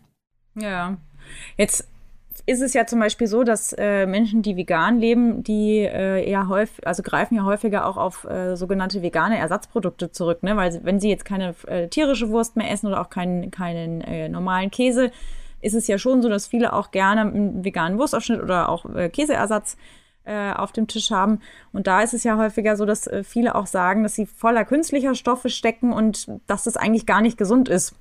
[0.55, 0.97] Ja,
[1.57, 1.87] jetzt
[2.45, 6.47] ist es ja zum Beispiel so, dass äh, Menschen, die vegan leben, die äh, eher
[6.47, 10.57] häufig, also greifen ja häufiger auch auf äh, sogenannte vegane Ersatzprodukte zurück, ne?
[10.57, 14.27] Weil wenn sie jetzt keine äh, tierische Wurst mehr essen oder auch keinen, keinen äh,
[14.27, 15.11] normalen Käse,
[15.61, 19.09] ist es ja schon so, dass viele auch gerne einen veganen Wurstaufschnitt oder auch äh,
[19.09, 19.77] Käseersatz
[20.23, 21.39] äh, auf dem Tisch haben.
[21.71, 24.65] Und da ist es ja häufiger so, dass äh, viele auch sagen, dass sie voller
[24.65, 27.95] künstlicher Stoffe stecken und dass das eigentlich gar nicht gesund ist.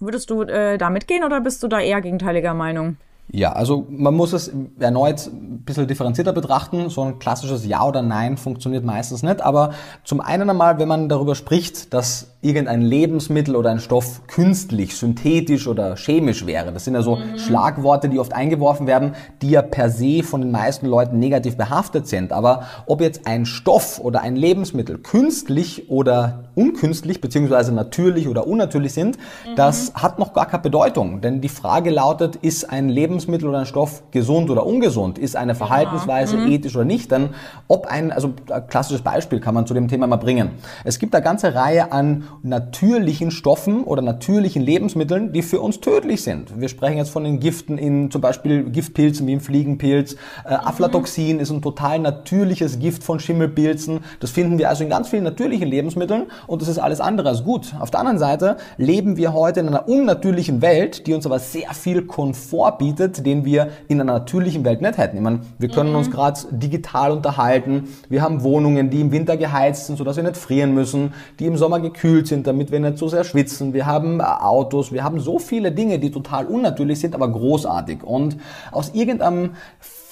[0.00, 2.96] Würdest du äh, da mitgehen oder bist du da eher gegenteiliger Meinung?
[3.30, 6.88] Ja, also man muss es erneut ein bisschen differenzierter betrachten.
[6.90, 9.40] So ein klassisches Ja oder Nein funktioniert meistens nicht.
[9.40, 9.72] Aber
[10.04, 15.66] zum einen einmal, wenn man darüber spricht, dass irgendein Lebensmittel oder ein Stoff künstlich, synthetisch
[15.66, 16.72] oder chemisch wäre.
[16.72, 17.38] Das sind ja so mhm.
[17.38, 22.06] Schlagworte, die oft eingeworfen werden, die ja per se von den meisten Leuten negativ behaftet
[22.06, 22.32] sind.
[22.32, 28.92] Aber ob jetzt ein Stoff oder ein Lebensmittel künstlich oder unkünstlich, beziehungsweise natürlich oder unnatürlich
[28.92, 29.56] sind, mhm.
[29.56, 31.22] das hat noch gar keine Bedeutung.
[31.22, 33.13] Denn die Frage lautet, ist ein Lebensmittel
[33.44, 35.18] oder ein Stoff gesund oder ungesund?
[35.18, 36.50] Ist eine Verhaltensweise mhm.
[36.50, 37.10] ethisch oder nicht?
[37.10, 37.30] Denn
[37.68, 40.50] ob ein, also ein klassisches Beispiel kann man zu dem Thema mal bringen.
[40.84, 46.22] Es gibt eine ganze Reihe an natürlichen Stoffen oder natürlichen Lebensmitteln, die für uns tödlich
[46.22, 46.60] sind.
[46.60, 50.14] Wir sprechen jetzt von den Giften in zum Beispiel Giftpilzen wie im Fliegenpilz.
[50.44, 50.60] Äh, mhm.
[50.64, 54.00] Aflatoxin ist ein total natürliches Gift von Schimmelpilzen.
[54.20, 57.44] Das finden wir also in ganz vielen natürlichen Lebensmitteln und das ist alles andere als
[57.44, 57.74] gut.
[57.78, 61.72] Auf der anderen Seite leben wir heute in einer unnatürlichen Welt, die uns aber sehr
[61.74, 65.16] viel Komfort bietet, den wir in einer natürlichen Welt nicht hätten.
[65.16, 65.96] Ich meine, wir können mhm.
[65.96, 67.88] uns gerade digital unterhalten.
[68.08, 71.56] Wir haben Wohnungen, die im Winter geheizt sind, sodass wir nicht frieren müssen, die im
[71.56, 73.72] Sommer gekühlt sind, damit wir nicht so sehr schwitzen.
[73.72, 78.02] Wir haben äh, Autos, wir haben so viele Dinge, die total unnatürlich sind, aber großartig.
[78.02, 78.36] Und
[78.72, 79.50] aus irgendeinem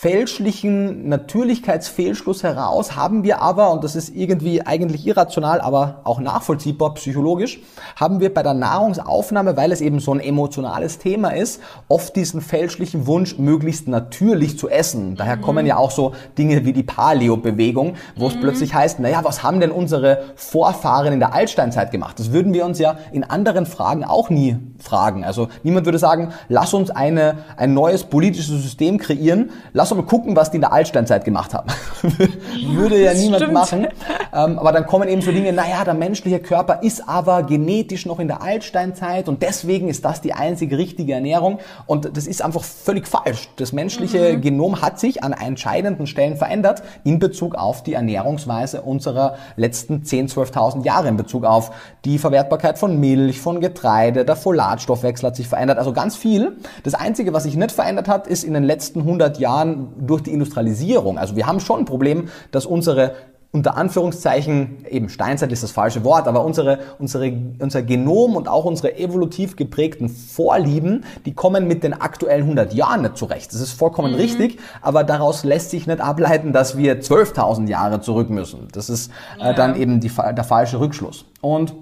[0.02, 6.94] fälschlichen Natürlichkeitsfehlschluss heraus haben wir aber, und das ist irgendwie eigentlich irrational, aber auch nachvollziehbar
[6.94, 7.60] psychologisch,
[7.94, 12.40] haben wir bei der Nahrungsaufnahme, weil es eben so ein emotionales Thema ist, oft diesen
[12.40, 15.16] fälschlichen Wunsch, möglichst natürlich zu essen.
[15.16, 15.42] Daher mhm.
[15.42, 18.34] kommen ja auch so Dinge wie die Paleo-Bewegung, wo mhm.
[18.34, 22.18] es plötzlich heißt, naja, was haben denn unsere Vorfahren in der Altsteinzeit gemacht?
[22.18, 25.24] Das würden wir uns ja in anderen Fragen auch nie fragen.
[25.24, 30.06] Also niemand würde sagen, lass uns eine, ein neues politisches System kreieren, lass uns mal
[30.06, 31.68] gucken, was die in der Altsteinzeit gemacht haben.
[32.66, 33.54] würde ja niemand stimmt.
[33.54, 33.86] machen.
[34.34, 38.18] Ähm, aber dann kommen eben so Dinge, naja, der menschliche Körper ist aber genetisch noch
[38.18, 41.58] in der Altsteinzeit und deswegen ist das die einzige richtige Ernährung.
[41.86, 43.48] Und das ist einfach völlig falsch.
[43.56, 44.40] Das menschliche mhm.
[44.40, 50.52] Genom hat sich an entscheidenden Stellen verändert in Bezug auf die Ernährungsweise unserer letzten 10.000,
[50.52, 51.70] 12.000 Jahre in Bezug auf
[52.04, 56.56] die Verwertbarkeit von Milch, von Getreide, der Folat Fosfatstoffwechsel hat sich verändert, also ganz viel.
[56.82, 60.32] Das Einzige, was sich nicht verändert hat, ist in den letzten 100 Jahren durch die
[60.32, 61.18] Industrialisierung.
[61.18, 63.14] Also wir haben schon ein Problem, dass unsere
[63.52, 68.64] unter Anführungszeichen, eben Steinzeit ist das falsche Wort, aber unsere, unsere, unser Genom und auch
[68.64, 73.52] unsere evolutiv geprägten Vorlieben, die kommen mit den aktuellen 100 Jahren nicht zurecht.
[73.52, 74.18] Das ist vollkommen mhm.
[74.18, 78.68] richtig, aber daraus lässt sich nicht ableiten, dass wir 12.000 Jahre zurück müssen.
[78.72, 79.52] Das ist äh, ja.
[79.52, 81.26] dann eben die, der falsche Rückschluss.
[81.42, 81.74] Und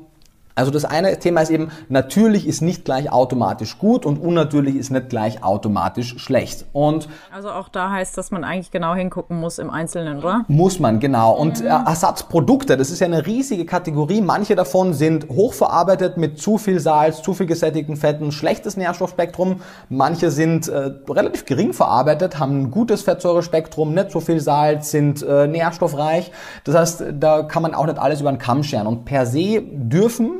[0.55, 4.91] also das eine Thema ist eben, natürlich ist nicht gleich automatisch gut und unnatürlich ist
[4.91, 6.67] nicht gleich automatisch schlecht.
[6.73, 10.45] Und also auch da heißt, dass man eigentlich genau hingucken muss im Einzelnen, oder?
[10.49, 11.33] Muss man, genau.
[11.33, 11.67] Und mhm.
[11.67, 14.21] Ersatzprodukte, das ist ja eine riesige Kategorie.
[14.21, 19.61] Manche davon sind hochverarbeitet mit zu viel Salz, zu viel gesättigten Fetten, schlechtes Nährstoffspektrum.
[19.89, 25.23] Manche sind äh, relativ gering verarbeitet, haben ein gutes Fettsäurespektrum, nicht so viel Salz, sind
[25.23, 26.33] äh, nährstoffreich.
[26.65, 28.87] Das heißt, da kann man auch nicht alles über den Kamm scheren.
[28.87, 30.40] Und per se dürfen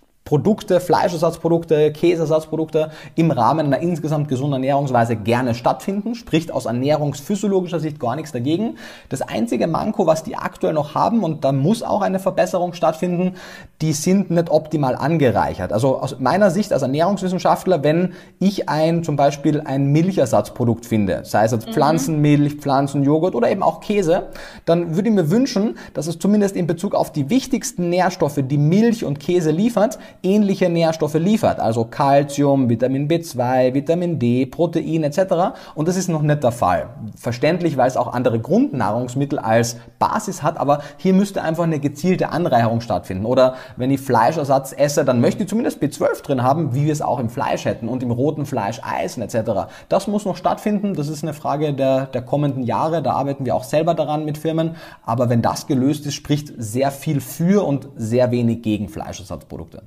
[0.23, 7.99] Produkte, Fleischersatzprodukte, Käseersatzprodukte im Rahmen einer insgesamt gesunden Ernährungsweise gerne stattfinden, spricht aus ernährungsphysiologischer Sicht
[7.99, 8.77] gar nichts dagegen.
[9.09, 13.33] Das einzige Manko, was die aktuell noch haben, und da muss auch eine Verbesserung stattfinden,
[13.81, 15.73] die sind nicht optimal angereichert.
[15.73, 21.45] Also aus meiner Sicht als Ernährungswissenschaftler, wenn ich ein zum Beispiel ein Milchersatzprodukt finde, sei
[21.45, 21.73] es jetzt mhm.
[21.73, 24.27] Pflanzenmilch, Pflanzenjoghurt oder eben auch Käse,
[24.65, 28.59] dann würde ich mir wünschen, dass es zumindest in Bezug auf die wichtigsten Nährstoffe, die
[28.59, 35.55] Milch und Käse liefert, ähnliche Nährstoffe liefert, also Calcium, Vitamin B2, Vitamin D, Protein etc.
[35.75, 36.89] Und das ist noch nicht der Fall.
[37.15, 42.29] Verständlich, weil es auch andere Grundnahrungsmittel als Basis hat, aber hier müsste einfach eine gezielte
[42.29, 43.25] Anreicherung stattfinden.
[43.25, 47.01] Oder wenn ich Fleischersatz esse, dann möchte ich zumindest B12 drin haben, wie wir es
[47.01, 49.71] auch im Fleisch hätten und im roten Fleisch Eisen etc.
[49.89, 50.93] Das muss noch stattfinden.
[50.93, 53.01] Das ist eine Frage der, der kommenden Jahre.
[53.01, 54.75] Da arbeiten wir auch selber daran mit Firmen.
[55.03, 59.83] Aber wenn das gelöst ist, spricht sehr viel für und sehr wenig gegen Fleischersatzprodukte.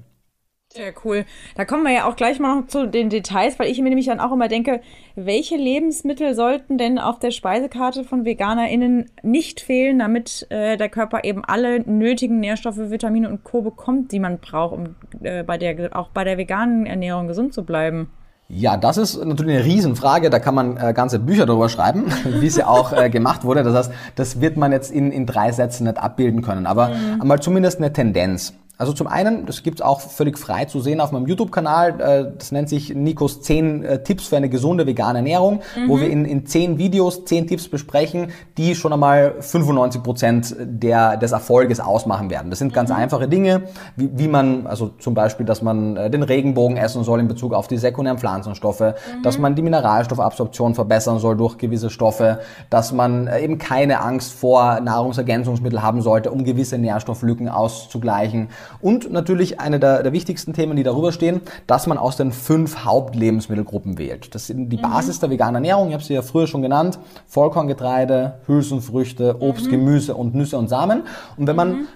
[0.76, 1.24] Sehr cool.
[1.54, 4.06] Da kommen wir ja auch gleich mal noch zu den Details, weil ich mir nämlich
[4.06, 4.80] dann auch immer denke,
[5.14, 11.22] welche Lebensmittel sollten denn auf der Speisekarte von VeganerInnen nicht fehlen, damit äh, der Körper
[11.22, 13.62] eben alle nötigen Nährstoffe, Vitamine und Co.
[13.62, 17.64] bekommt, die man braucht, um äh, bei der, auch bei der veganen Ernährung gesund zu
[17.64, 18.10] bleiben?
[18.48, 20.28] Ja, das ist natürlich eine Riesenfrage.
[20.28, 22.06] Da kann man äh, ganze Bücher darüber schreiben,
[22.40, 23.62] wie es ja auch äh, gemacht wurde.
[23.62, 26.66] Das heißt, das wird man jetzt in, in drei Sätzen nicht abbilden können.
[26.66, 27.20] Aber mhm.
[27.20, 28.54] einmal zumindest eine Tendenz.
[28.76, 32.50] Also zum einen, das gibt's auch völlig frei zu sehen auf meinem YouTube-Kanal, äh, das
[32.50, 35.88] nennt sich Nikos 10 äh, Tipps für eine gesunde vegane Ernährung, mhm.
[35.88, 41.16] wo wir in, in 10 Videos 10 Tipps besprechen, die schon einmal 95 Prozent der,
[41.16, 42.50] des Erfolges ausmachen werden.
[42.50, 42.96] Das sind ganz mhm.
[42.96, 43.62] einfache Dinge,
[43.94, 47.54] wie, wie man, also zum Beispiel, dass man äh, den Regenbogen essen soll in Bezug
[47.54, 49.22] auf die sekundären Pflanzenstoffe, mhm.
[49.22, 54.80] dass man die Mineralstoffabsorption verbessern soll durch gewisse Stoffe, dass man eben keine Angst vor
[54.80, 58.48] Nahrungsergänzungsmitteln haben sollte, um gewisse Nährstofflücken auszugleichen
[58.80, 62.84] und natürlich eine der, der wichtigsten Themen, die darüber stehen, dass man aus den fünf
[62.84, 64.34] Hauptlebensmittelgruppen wählt.
[64.34, 64.82] Das sind die mhm.
[64.82, 69.70] Basis der veganen Ernährung, ich habe sie ja früher schon genannt, Vollkorngetreide, Hülsenfrüchte, Obst, mhm.
[69.70, 71.02] Gemüse und Nüsse und Samen.
[71.36, 71.86] Und wenn man mhm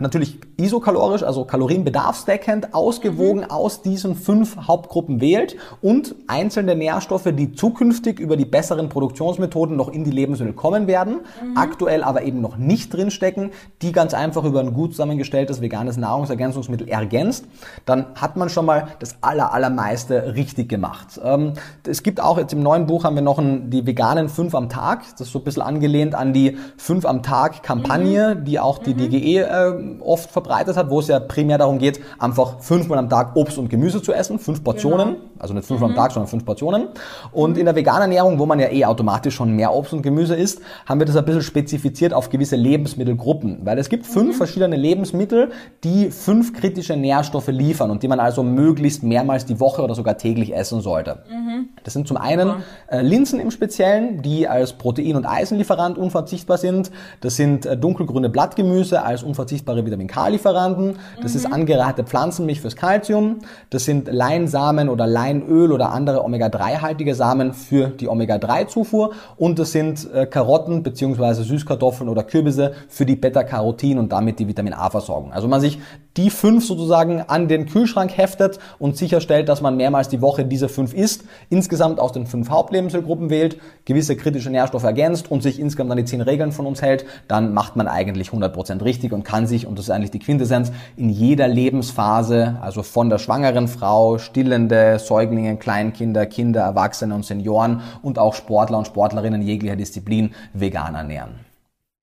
[0.00, 3.50] natürlich isokalorisch, also kalorienbedarfsdeckend, ausgewogen mhm.
[3.50, 9.88] aus diesen fünf Hauptgruppen wählt und einzelne Nährstoffe, die zukünftig über die besseren Produktionsmethoden noch
[9.88, 11.56] in die Lebensmittel kommen werden, mhm.
[11.56, 13.50] aktuell aber eben noch nicht drinstecken,
[13.82, 17.44] die ganz einfach über ein gut zusammengestelltes veganes Nahrungsergänzungsmittel ergänzt,
[17.84, 21.20] dann hat man schon mal das aller, allermeiste richtig gemacht.
[21.22, 21.52] Ähm,
[21.86, 24.68] es gibt auch jetzt im neuen Buch haben wir noch ein, die veganen fünf am
[24.68, 28.44] Tag, das ist so ein bisschen angelehnt an die fünf am Tag Kampagne, mhm.
[28.44, 29.10] die auch die mhm.
[29.10, 29.67] DGE äh,
[30.00, 33.68] oft verbreitet hat, wo es ja primär darum geht, einfach fünfmal am Tag Obst und
[33.68, 35.18] Gemüse zu essen, fünf Portionen, genau.
[35.38, 35.96] also nicht fünfmal mhm.
[35.96, 36.88] am Tag, sondern fünf Portionen.
[37.32, 37.58] Und mhm.
[37.58, 40.60] in der veganen Ernährung, wo man ja eh automatisch schon mehr Obst und Gemüse isst,
[40.86, 44.38] haben wir das ein bisschen spezifiziert auf gewisse Lebensmittelgruppen, weil es gibt fünf mhm.
[44.38, 45.50] verschiedene Lebensmittel,
[45.84, 50.18] die fünf kritische Nährstoffe liefern und die man also möglichst mehrmals die Woche oder sogar
[50.18, 51.22] täglich essen sollte.
[51.30, 51.68] Mhm.
[51.84, 56.90] Das sind zum einen äh, Linsen im Speziellen, die als Protein- und Eisenlieferant unverzichtbar sind.
[57.20, 59.22] Das sind äh, dunkelgrüne Blattgemüse als
[59.58, 60.96] unverzichtbare Vitamin K-Lieferanten.
[61.22, 61.38] Das mhm.
[61.38, 63.38] ist angereicherte Pflanzenmilch fürs Kalzium.
[63.70, 69.12] Das sind Leinsamen oder Leinöl oder andere Omega-3-haltige Samen für die Omega-3-Zufuhr.
[69.36, 74.48] Und das sind äh, Karotten beziehungsweise Süßkartoffeln oder Kürbisse für die Beta-Carotin und damit die
[74.48, 75.32] Vitamin A-Versorgung.
[75.32, 75.78] Also man sich
[76.16, 80.68] die fünf sozusagen an den Kühlschrank heftet und sicherstellt, dass man mehrmals die Woche diese
[80.68, 85.92] fünf isst, insgesamt aus den fünf Hauptlebensmittelgruppen wählt, gewisse kritische Nährstoffe ergänzt und sich insgesamt
[85.92, 89.37] an die zehn Regeln von uns hält, dann macht man eigentlich 100% richtig und kann
[89.46, 94.18] sich, und das ist eigentlich die Quintessenz, in jeder Lebensphase, also von der schwangeren Frau,
[94.18, 100.94] stillende, Säuglinge, Kleinkinder, Kinder, Erwachsene und Senioren und auch Sportler und Sportlerinnen jeglicher Disziplin vegan
[100.94, 101.46] ernähren.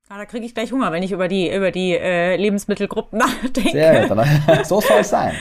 [0.07, 3.71] Ah, da kriege ich gleich Hunger, wenn ich über die, über die äh, Lebensmittelgruppen nachdenke.
[3.71, 4.17] Sehr gut,
[4.65, 5.33] so soll es sein.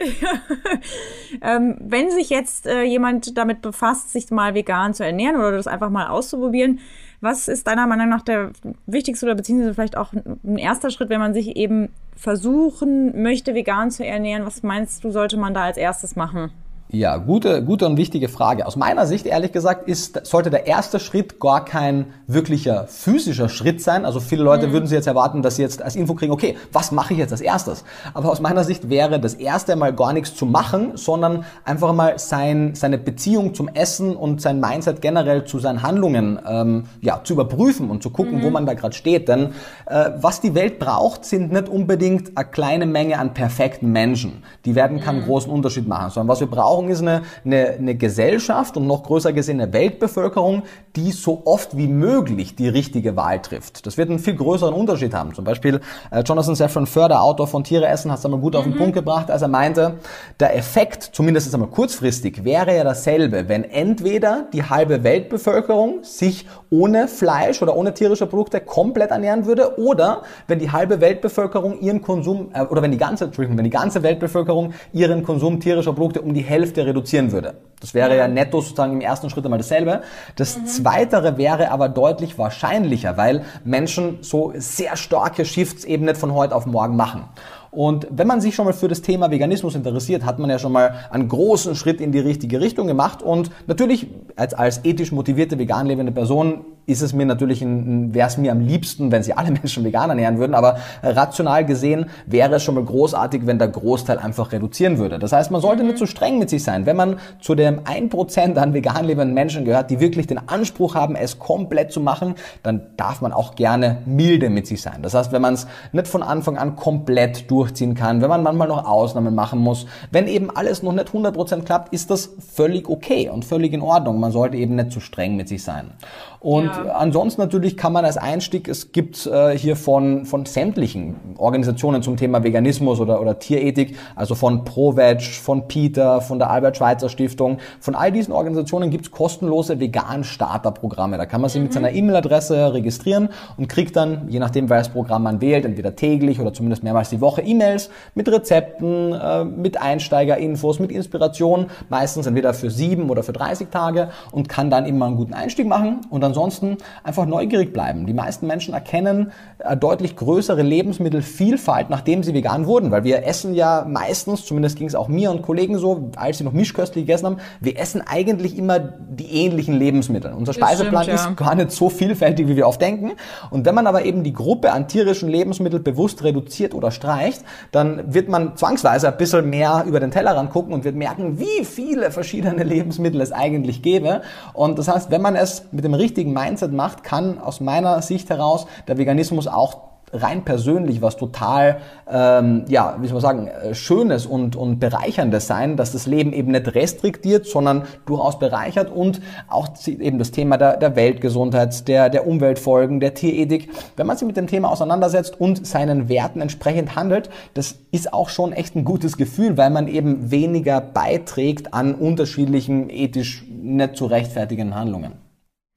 [1.42, 5.66] ähm, wenn sich jetzt äh, jemand damit befasst, sich mal vegan zu ernähren oder das
[5.66, 6.80] einfach mal auszuprobieren,
[7.20, 8.50] was ist deiner Meinung nach der
[8.86, 13.90] wichtigste oder beziehungsweise vielleicht auch ein erster Schritt, wenn man sich eben versuchen möchte, vegan
[13.90, 14.46] zu ernähren?
[14.46, 16.50] Was meinst du, sollte man da als erstes machen?
[16.92, 18.66] Ja, gute, gute und wichtige Frage.
[18.66, 23.80] Aus meiner Sicht, ehrlich gesagt, ist, sollte der erste Schritt gar kein wirklicher physischer Schritt
[23.80, 24.04] sein.
[24.04, 24.72] Also viele Leute mhm.
[24.72, 27.30] würden sie jetzt erwarten, dass sie jetzt als Info kriegen, okay, was mache ich jetzt
[27.30, 27.84] als erstes?
[28.12, 32.18] Aber aus meiner Sicht wäre das erste mal gar nichts zu machen, sondern einfach mal
[32.18, 37.34] sein, seine Beziehung zum Essen und sein Mindset generell zu seinen Handlungen ähm, ja, zu
[37.34, 38.42] überprüfen und zu gucken, mhm.
[38.42, 39.28] wo man da gerade steht.
[39.28, 39.50] Denn
[39.86, 44.42] äh, was die Welt braucht, sind nicht unbedingt eine kleine Menge an perfekten Menschen.
[44.64, 45.26] Die werden keinen mhm.
[45.26, 49.02] großen Unterschied machen, sondern was wir brauchen, brauchen, ist eine, eine, eine Gesellschaft und noch
[49.02, 50.62] größer gesehen eine Weltbevölkerung,
[50.96, 53.86] die so oft wie möglich die richtige Wahl trifft.
[53.86, 55.34] Das wird einen viel größeren Unterschied haben.
[55.34, 58.56] Zum Beispiel äh, Jonathan Safran Foer, der Autor von Tiere essen, hat es einmal gut
[58.56, 58.78] auf den mhm.
[58.78, 59.94] Punkt gebracht, als er meinte,
[60.38, 66.46] der Effekt, zumindest jetzt einmal kurzfristig, wäre ja dasselbe, wenn entweder die halbe Weltbevölkerung sich
[66.70, 72.02] ohne Fleisch oder ohne tierische Produkte komplett ernähren würde oder wenn die halbe Weltbevölkerung ihren
[72.02, 76.22] Konsum äh, oder wenn die ganze Entschuldigung, wenn die ganze Weltbevölkerung ihren Konsum tierischer Produkte
[76.22, 77.54] um die Hälfte reduzieren würde.
[77.80, 80.02] Das wäre ja netto sozusagen im ersten Schritt einmal dasselbe.
[80.36, 80.66] Das mhm.
[80.66, 86.54] zweitere wäre aber deutlich wahrscheinlicher, weil Menschen so sehr starke Shifts eben nicht von heute
[86.54, 87.24] auf morgen machen.
[87.70, 90.72] Und wenn man sich schon mal für das Thema Veganismus interessiert, hat man ja schon
[90.72, 93.22] mal einen großen Schritt in die richtige Richtung gemacht.
[93.22, 98.36] Und natürlich als, als ethisch motivierte vegan lebende Person ist es mir natürlich, wäre es
[98.36, 102.62] mir am liebsten, wenn sie alle Menschen vegan ernähren würden, aber rational gesehen wäre es
[102.62, 105.18] schon mal großartig, wenn der Großteil einfach reduzieren würde.
[105.18, 106.86] Das heißt, man sollte nicht zu so streng mit sich sein.
[106.86, 111.16] Wenn man zu dem 1% an vegan lebenden Menschen gehört, die wirklich den Anspruch haben,
[111.16, 115.02] es komplett zu machen, dann darf man auch gerne milde mit sich sein.
[115.02, 118.68] Das heißt, wenn man es nicht von Anfang an komplett durchziehen kann, wenn man manchmal
[118.68, 123.28] noch Ausnahmen machen muss, wenn eben alles noch nicht 100% klappt, ist das völlig okay
[123.28, 124.20] und völlig in Ordnung.
[124.20, 125.92] Man sollte eben nicht zu streng mit sich sein.
[126.40, 126.92] Und ja.
[126.94, 132.16] ansonsten natürlich kann man als Einstieg, es gibt äh, hier von, von sämtlichen Organisationen zum
[132.16, 137.58] Thema Veganismus oder, oder Tierethik, also von ProVeg, von Peter, von der Albert Schweitzer Stiftung,
[137.78, 141.18] von all diesen Organisationen gibt's kostenlose Vegan-Starter-Programme.
[141.18, 141.64] Da kann man sich mhm.
[141.64, 143.28] mit seiner E-Mail-Adresse registrieren
[143.58, 147.20] und kriegt dann, je nachdem, welches Programm man wählt, entweder täglich oder zumindest mehrmals die
[147.20, 153.34] Woche E-Mails mit Rezepten, äh, mit Einsteigerinfos, mit Inspiration, meistens entweder für sieben oder für
[153.34, 158.06] 30 Tage und kann dann immer einen guten Einstieg machen und ansonsten einfach neugierig bleiben.
[158.06, 163.54] Die meisten Menschen erkennen äh, deutlich größere Lebensmittelvielfalt, nachdem sie vegan wurden, weil wir essen
[163.54, 167.26] ja meistens, zumindest ging es auch mir und Kollegen so, als sie noch mischköstlich gegessen
[167.26, 170.32] haben, wir essen eigentlich immer die ähnlichen Lebensmittel.
[170.32, 171.28] Unser Speiseplan stimmt, ja.
[171.30, 173.12] ist gar nicht so vielfältig, wie wir oft denken.
[173.50, 178.14] Und wenn man aber eben die Gruppe an tierischen Lebensmitteln bewusst reduziert oder streicht, dann
[178.14, 182.10] wird man zwangsweise ein bisschen mehr über den Tellerrand gucken und wird merken, wie viele
[182.10, 184.22] verschiedene Lebensmittel es eigentlich gäbe.
[184.52, 188.30] Und das heißt, wenn man es mit dem richtigen Mindset macht, kann aus meiner Sicht
[188.30, 191.78] heraus der Veganismus auch rein persönlich was total,
[192.10, 196.32] ähm, ja, wie soll man sagen, äh, Schönes und, und Bereicherndes sein, dass das Leben
[196.32, 202.08] eben nicht restriktiert, sondern durchaus bereichert und auch eben das Thema der, der Weltgesundheit, der,
[202.08, 203.70] der Umweltfolgen, der Tierethik.
[203.96, 208.28] Wenn man sich mit dem Thema auseinandersetzt und seinen Werten entsprechend handelt, das ist auch
[208.28, 214.06] schon echt ein gutes Gefühl, weil man eben weniger beiträgt an unterschiedlichen ethisch nicht zu
[214.06, 215.29] rechtfertigen Handlungen.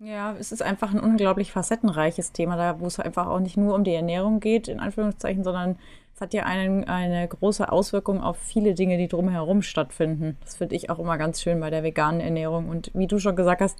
[0.05, 3.73] Ja, es ist einfach ein unglaublich facettenreiches Thema, da wo es einfach auch nicht nur
[3.73, 5.77] um die Ernährung geht, in Anführungszeichen, sondern
[6.13, 10.37] es hat ja einen, eine große Auswirkung auf viele Dinge, die drumherum stattfinden.
[10.43, 12.67] Das finde ich auch immer ganz schön bei der veganen Ernährung.
[12.67, 13.79] Und wie du schon gesagt hast,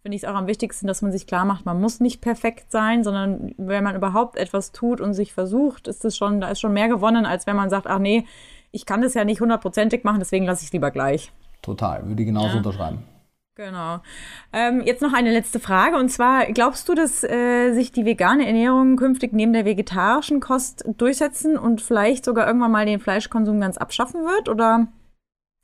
[0.00, 2.72] finde ich es auch am wichtigsten, dass man sich klar macht, man muss nicht perfekt
[2.72, 6.60] sein, sondern wenn man überhaupt etwas tut und sich versucht, ist es schon, da ist
[6.60, 8.24] schon mehr gewonnen, als wenn man sagt, ach nee,
[8.70, 11.30] ich kann das ja nicht hundertprozentig machen, deswegen lasse ich es lieber gleich.
[11.60, 12.56] Total, würde ich genauso ja.
[12.56, 13.02] unterschreiben.
[13.58, 13.98] Genau.
[14.52, 15.96] Ähm, jetzt noch eine letzte Frage.
[15.96, 20.84] Und zwar, glaubst du, dass äh, sich die vegane Ernährung künftig neben der vegetarischen Kost
[20.96, 24.48] durchsetzen und vielleicht sogar irgendwann mal den Fleischkonsum ganz abschaffen wird?
[24.48, 24.86] Oder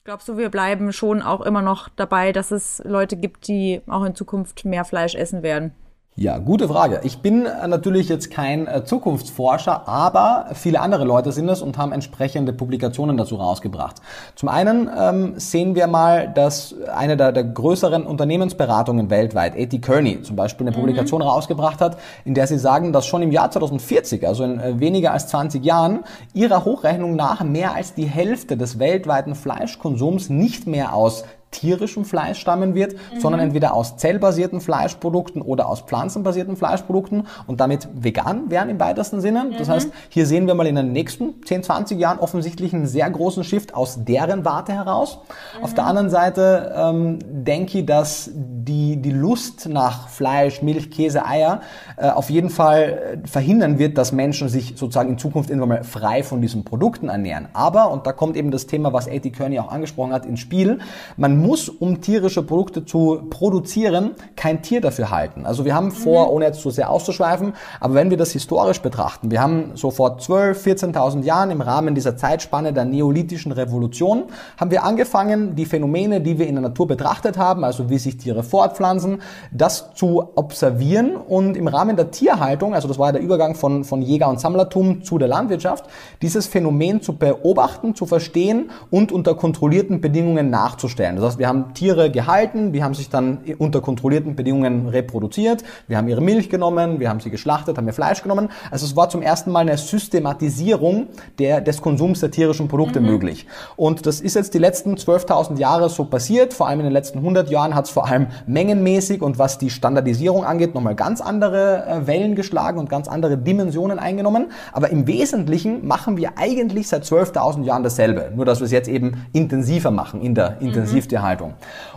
[0.03, 4.03] glaubst du, wir bleiben schon auch immer noch dabei, dass es Leute gibt, die auch
[4.03, 5.73] in Zukunft mehr Fleisch essen werden?
[6.17, 7.01] Ja, gute Frage.
[7.03, 11.77] Ich bin äh, natürlich jetzt kein äh, Zukunftsforscher, aber viele andere Leute sind es und
[11.77, 13.97] haben entsprechende Publikationen dazu rausgebracht.
[14.37, 19.81] Zum einen ähm, sehen wir mal, dass eine der, der, größeren Unternehmensberatungen weltweit, A.T.
[19.81, 20.83] Kearney, zum Beispiel eine mhm.
[20.83, 24.79] Publikation rausgebracht hat, in der sie sagen, dass schon im Jahr 2040, also in äh,
[24.79, 30.69] weniger als 20 Jahren, ihrer Hochrechnung nach mehr als die Hälfte des weltweiten Fleischkonsums nicht
[30.69, 31.25] mehr aus
[31.55, 33.21] tierischem Fleisch stammen wird, mhm.
[33.21, 39.21] sondern entweder aus zellbasierten Fleischprodukten oder aus pflanzenbasierten Fleischprodukten und damit vegan wären im weitesten
[39.21, 39.51] Sinne.
[39.57, 39.73] Das mhm.
[39.73, 43.45] heißt, hier sehen wir mal in den nächsten 10, 20 Jahren offensichtlich einen sehr großen
[43.45, 45.19] Shift aus deren Warte heraus.
[45.59, 45.65] Mhm.
[45.65, 51.25] Auf der anderen Seite ähm, denke ich, dass die, die Lust nach Fleisch, Milch, Käse,
[51.25, 51.61] Eier
[51.97, 55.85] äh, auf jeden Fall äh, verhindern wird, dass Menschen sich sozusagen in Zukunft irgendwann mal
[55.85, 57.49] frei von diesen Produkten ernähren.
[57.53, 59.31] Aber, und da kommt eben das Thema, was A.T.
[59.31, 60.81] Kearney auch angesprochen hat, ins Spiel,
[61.17, 65.47] man muss, um tierische Produkte zu produzieren, kein Tier dafür halten.
[65.47, 66.33] Also wir haben vor, mhm.
[66.33, 70.19] ohne jetzt zu sehr auszuschweifen, aber wenn wir das historisch betrachten, wir haben so vor
[70.19, 74.25] 12, 14.000 Jahren im Rahmen dieser Zeitspanne der neolithischen Revolution,
[74.57, 78.17] haben wir angefangen, die Phänomene, die wir in der Natur betrachtet haben, also wie sich
[78.17, 79.21] Tiere fortpflanzen,
[79.53, 83.85] das zu observieren und im Rahmen der Tierhaltung, also das war ja der Übergang von,
[83.85, 85.85] von Jäger- und Sammlertum zu der Landwirtschaft,
[86.23, 91.17] dieses Phänomen zu beobachten, zu verstehen und unter kontrollierten Bedingungen nachzustellen.
[91.17, 95.97] Das heißt, wir haben Tiere gehalten, die haben sich dann unter kontrollierten Bedingungen reproduziert, wir
[95.97, 98.49] haben ihre Milch genommen, wir haben sie geschlachtet, haben ihr Fleisch genommen.
[98.71, 101.09] Also es war zum ersten Mal eine Systematisierung
[101.39, 103.07] der, des Konsums der tierischen Produkte mhm.
[103.07, 103.47] möglich.
[103.77, 106.55] Und das ist jetzt die letzten 12.000 Jahre so passiert.
[106.55, 109.71] Vor allem in den letzten 100 Jahren hat es vor allem mengenmäßig und was die
[109.71, 114.53] Standardisierung angeht, nochmal ganz andere äh, Wellen geschlagen und ganz andere Dimensionen eingenommen.
[114.73, 118.33] Aber im Wesentlichen machen wir eigentlich seit 12.000 Jahren dasselbe.
[118.35, 120.67] Nur, dass wir es jetzt eben intensiver machen in der mhm.
[121.15, 121.55] Intensivtierhaltung.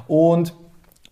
[0.07, 0.53] Und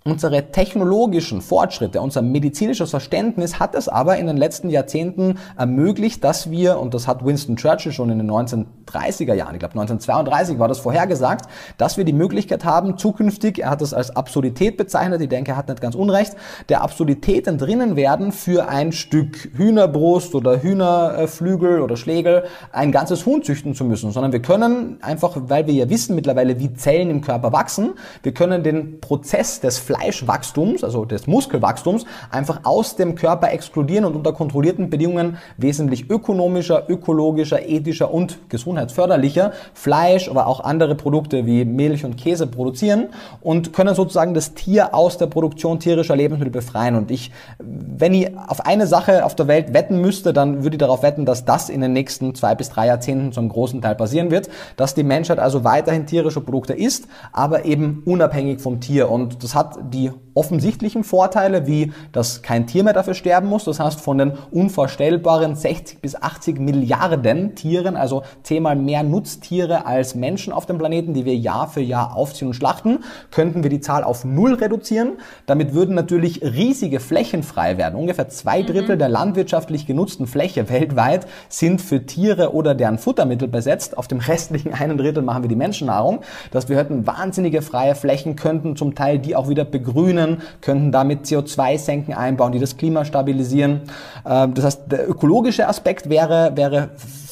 [0.07, 6.51] Unsere technologischen Fortschritte, unser medizinisches Verständnis hat es aber in den letzten Jahrzehnten ermöglicht, dass
[6.51, 10.67] wir, und das hat Winston Churchill schon in den 1930er Jahren, ich glaube 1932 war
[10.67, 11.49] das vorhergesagt,
[11.79, 15.57] dass wir die Möglichkeit haben, zukünftig, er hat es als Absurdität bezeichnet, ich denke, er
[15.57, 16.35] hat nicht ganz unrecht,
[16.69, 23.41] der Absurdität entrinnen werden, für ein Stück Hühnerbrust oder Hühnerflügel oder Schlegel ein ganzes Huhn
[23.41, 27.21] züchten zu müssen, sondern wir können einfach, weil wir ja wissen mittlerweile, wie Zellen im
[27.21, 33.51] Körper wachsen, wir können den Prozess des Fleischwachstums, also des Muskelwachstums, einfach aus dem Körper
[33.51, 40.95] exkludieren und unter kontrollierten Bedingungen wesentlich ökonomischer, ökologischer, ethischer und gesundheitsförderlicher Fleisch, aber auch andere
[40.95, 43.07] Produkte wie Milch und Käse produzieren
[43.41, 46.95] und können sozusagen das Tier aus der Produktion tierischer Lebensmittel befreien.
[46.95, 50.79] Und ich, wenn ich auf eine Sache auf der Welt wetten müsste, dann würde ich
[50.79, 53.95] darauf wetten, dass das in den nächsten zwei bis drei Jahrzehnten zu einem großen Teil
[53.95, 59.09] passieren wird, dass die Menschheit also weiterhin tierische Produkte isst, aber eben unabhängig vom Tier.
[59.09, 63.63] Und das hat die offensichtlichen Vorteile, wie dass kein Tier mehr dafür sterben muss.
[63.63, 70.13] Das heißt, von den unvorstellbaren 60 bis 80 Milliarden Tieren, also zehnmal mehr Nutztiere als
[70.13, 72.99] Menschen auf dem Planeten, die wir Jahr für Jahr aufziehen und schlachten,
[73.31, 75.13] könnten wir die Zahl auf null reduzieren.
[75.45, 77.95] Damit würden natürlich riesige Flächen frei werden.
[77.95, 78.67] Ungefähr zwei mhm.
[78.67, 78.99] Drittel mhm.
[78.99, 83.97] der landwirtschaftlich genutzten Fläche weltweit sind für Tiere oder deren Futtermittel besetzt.
[83.97, 86.19] Auf dem restlichen einen Drittel machen wir die Menschennahrung.
[86.51, 90.91] Dass wir hätten wahnsinnige freie Flächen, könnten zum Teil die auch wieder begrünen können, könnten
[90.91, 93.81] damit CO2-Senken einbauen, die das Klima stabilisieren.
[94.25, 96.89] Ähm, das heißt, der ökologische Aspekt wäre, wäre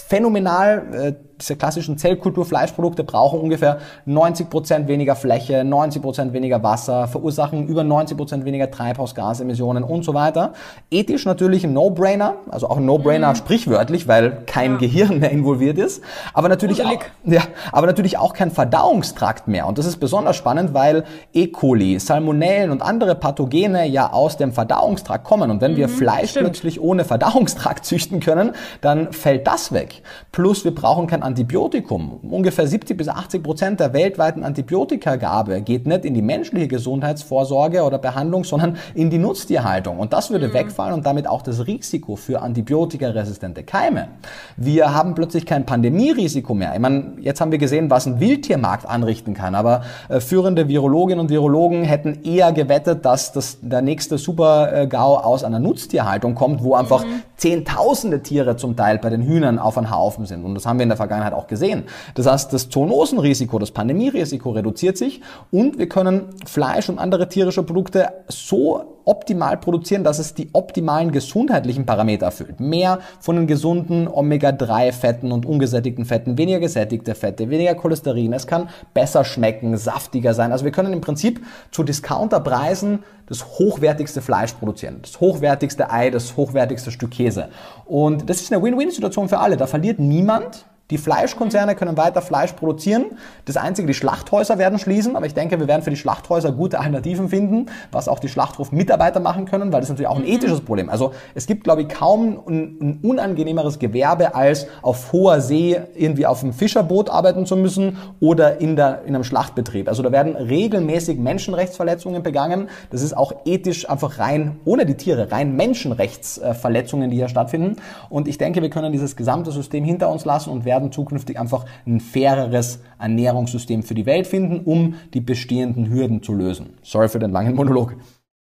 [0.07, 1.15] phänomenal.
[1.43, 7.83] Diese klassischen Zellkultur-Fleischprodukte brauchen ungefähr 90 Prozent weniger Fläche, 90 Prozent weniger Wasser, verursachen über
[7.83, 10.53] 90 Prozent weniger Treibhausgasemissionen und so weiter.
[10.89, 13.35] Ethisch natürlich ein No-Brainer, also auch ein No-Brainer mhm.
[13.35, 14.77] sprichwörtlich, weil kein ja.
[14.77, 16.01] Gehirn mehr involviert ist,
[16.33, 16.93] aber natürlich, auch,
[17.25, 17.41] ja,
[17.73, 19.67] aber natürlich auch kein Verdauungstrakt mehr.
[19.67, 21.47] Und das ist besonders spannend, weil E.
[21.47, 25.51] coli, Salmonellen und andere Pathogene ja aus dem Verdauungstrakt kommen.
[25.51, 26.45] Und wenn mhm, wir Fleisch stimmt.
[26.45, 30.03] plötzlich ohne Verdauungstrakt züchten können, dann fällt das weg.
[30.31, 32.19] Plus wir brauchen kein Antibiotikum.
[32.29, 37.97] Ungefähr 70 bis 80 Prozent der weltweiten Antibiotikagabe geht nicht in die menschliche Gesundheitsvorsorge oder
[37.97, 39.97] Behandlung, sondern in die Nutztierhaltung.
[39.97, 40.53] Und das würde mhm.
[40.53, 44.09] wegfallen und damit auch das Risiko für antibiotikaresistente Keime.
[44.57, 46.75] Wir haben plötzlich kein Pandemierisiko mehr.
[46.75, 51.19] Ich meine, jetzt haben wir gesehen, was ein Wildtiermarkt anrichten kann, aber äh, führende Virologinnen
[51.19, 56.75] und Virologen hätten eher gewettet, dass das, der nächste Super-GAU aus einer Nutztierhaltung kommt, wo
[56.75, 57.23] einfach mhm.
[57.43, 60.45] Zehntausende Tiere zum Teil bei den Hühnern auf einen Haufen sind.
[60.45, 61.83] Und das haben wir in der Vergangenheit auch gesehen.
[62.15, 65.19] Das heißt, das Zoonosenrisiko, das Pandemierisiko reduziert sich
[65.51, 71.11] und wir können Fleisch und andere tierische Produkte so optimal produzieren, dass es die optimalen
[71.11, 72.61] gesundheitlichen Parameter erfüllt.
[72.61, 78.31] Mehr von den gesunden Omega-3-Fetten und ungesättigten Fetten, weniger gesättigte Fette, weniger Cholesterin.
[78.31, 80.53] Es kann besser schmecken, saftiger sein.
[80.53, 81.41] Also wir können im Prinzip
[81.71, 87.49] zu Discounterpreisen das hochwertigste Fleisch produzieren, das hochwertigste Ei, das hochwertigste Stück Käse.
[87.85, 89.57] Und das ist eine Win-Win-Situation für alle.
[89.57, 90.65] Da verliert niemand.
[90.93, 93.17] Die Fleischkonzerne können weiter Fleisch produzieren.
[93.45, 96.77] Das Einzige, die Schlachthäuser werden schließen, aber ich denke, wir werden für die Schlachthäuser gute
[96.77, 100.35] Alternativen finden, was auch die Schlachthofmitarbeiter machen können, weil das ist natürlich auch ein mhm.
[100.35, 100.91] ethisches Problem.
[100.91, 106.27] Also es gibt, glaube ich, kaum ein, ein unangenehmeres Gewerbe, als auf hoher See irgendwie
[106.27, 109.87] auf einem Fischerboot arbeiten zu müssen oder in, der, in einem Schlachtbetrieb.
[109.87, 112.69] Also da werden regelmäßig Menschenrechtsverletzungen begangen.
[112.91, 117.77] Das ist auch ethisch einfach rein, ohne die Tiere, rein Menschenrechtsverletzungen, die hier stattfinden.
[118.11, 121.39] Und ich denke, wir können dieses gesamte System hinter uns lassen und werden werden zukünftig
[121.39, 126.77] einfach ein faireres Ernährungssystem für die Welt finden, um die bestehenden Hürden zu lösen.
[126.83, 127.95] Sorry für den langen Monolog.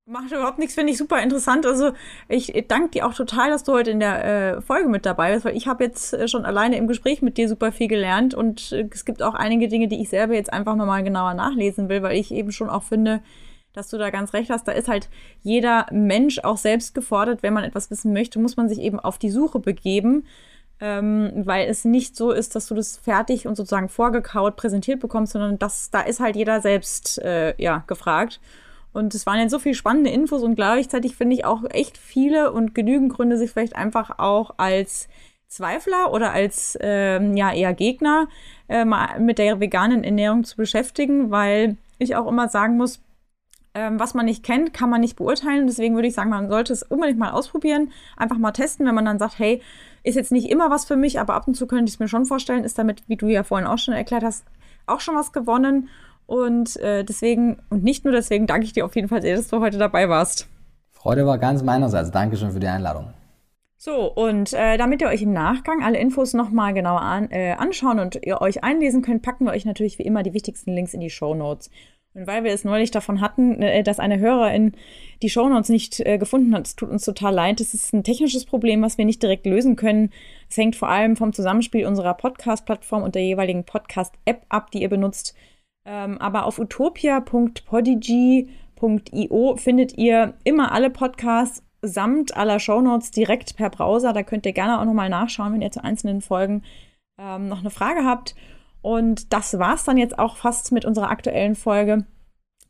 [0.06, 1.68] Macht überhaupt nichts, finde ich super interessant.
[1.68, 1.92] Also
[2.28, 4.26] ich danke dir auch total, dass du heute in der
[4.58, 7.38] äh, Folge mit dabei bist, weil ich habe jetzt äh, schon alleine im Gespräch mit
[7.38, 10.52] dir super viel gelernt und äh, es gibt auch einige Dinge, die ich selber jetzt
[10.52, 13.22] einfach nochmal genauer nachlesen will, weil ich eben schon auch finde,
[13.74, 14.68] dass du da ganz recht hast.
[14.68, 15.10] Da ist halt
[15.44, 19.20] jeder Mensch auch selbst gefordert, wenn man etwas wissen möchte, muss man sich eben auf
[19.20, 20.24] die Suche begeben
[20.82, 25.34] ähm, weil es nicht so ist, dass du das fertig und sozusagen vorgekaut präsentiert bekommst,
[25.34, 28.39] sondern das, da ist halt jeder selbst äh, ja, gefragt.
[28.91, 32.51] Und es waren jetzt so viele spannende Infos und gleichzeitig finde ich auch echt viele
[32.51, 35.07] und genügend Gründe, sich vielleicht einfach auch als
[35.47, 38.27] Zweifler oder als ähm, ja eher Gegner
[38.67, 43.01] äh, mal mit der veganen Ernährung zu beschäftigen, weil ich auch immer sagen muss,
[43.74, 45.67] ähm, was man nicht kennt, kann man nicht beurteilen.
[45.67, 49.05] Deswegen würde ich sagen, man sollte es unbedingt mal ausprobieren, einfach mal testen, wenn man
[49.05, 49.61] dann sagt, hey,
[50.03, 52.07] ist jetzt nicht immer was für mich, aber ab und zu könnte ich es mir
[52.07, 54.45] schon vorstellen, ist damit, wie du ja vorhin auch schon erklärt hast,
[54.88, 55.89] auch schon was gewonnen.
[56.26, 59.47] Und äh, deswegen, und nicht nur deswegen, danke ich dir auf jeden Fall sehr, dass
[59.47, 60.47] du heute dabei warst.
[60.91, 62.11] Freude war ganz meinerseits.
[62.11, 63.13] Dankeschön für die Einladung.
[63.78, 67.99] So, und äh, damit ihr euch im Nachgang alle Infos nochmal genauer an, äh, anschauen
[67.99, 70.99] und ihr euch einlesen könnt, packen wir euch natürlich wie immer die wichtigsten Links in
[70.99, 71.70] die Show Notes.
[72.26, 74.74] Weil wir es neulich davon hatten, äh, dass eine Hörerin
[75.22, 77.59] die Shownotes nicht äh, gefunden hat, es tut uns total leid.
[77.59, 80.11] Das ist ein technisches Problem, was wir nicht direkt lösen können.
[80.49, 84.89] Es hängt vor allem vom Zusammenspiel unserer Podcast-Plattform und der jeweiligen Podcast-App ab, die ihr
[84.89, 85.36] benutzt.
[85.86, 94.13] Ähm, aber auf utopia.podigy.io findet ihr immer alle Podcasts samt aller Shownotes direkt per Browser.
[94.13, 96.63] Da könnt ihr gerne auch nochmal nachschauen, wenn ihr zu einzelnen Folgen
[97.17, 98.36] ähm, noch eine Frage habt.
[98.82, 102.05] Und das war's dann jetzt auch fast mit unserer aktuellen Folge.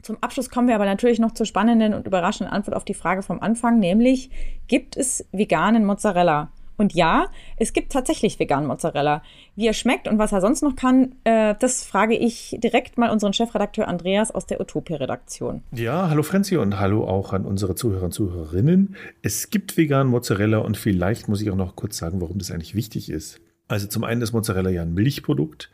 [0.01, 3.22] Zum Abschluss kommen wir aber natürlich noch zur spannenden und überraschenden Antwort auf die Frage
[3.22, 4.30] vom Anfang, nämlich
[4.68, 6.51] gibt es veganen Mozzarella?
[6.80, 9.22] Und ja, es gibt tatsächlich veganen Mozzarella.
[9.57, 13.10] Wie er schmeckt und was er sonst noch kann, äh, das frage ich direkt mal
[13.12, 15.62] unseren Chefredakteur Andreas aus der Utopia-Redaktion.
[15.74, 18.95] Ja, hallo Franzi und hallo auch an unsere Zuhörer und Zuhörerinnen.
[19.22, 22.76] Es gibt veganen Mozzarella und vielleicht muss ich auch noch kurz sagen, warum das eigentlich
[22.76, 23.41] wichtig ist.
[23.70, 25.70] Also zum einen ist Mozzarella ja ein Milchprodukt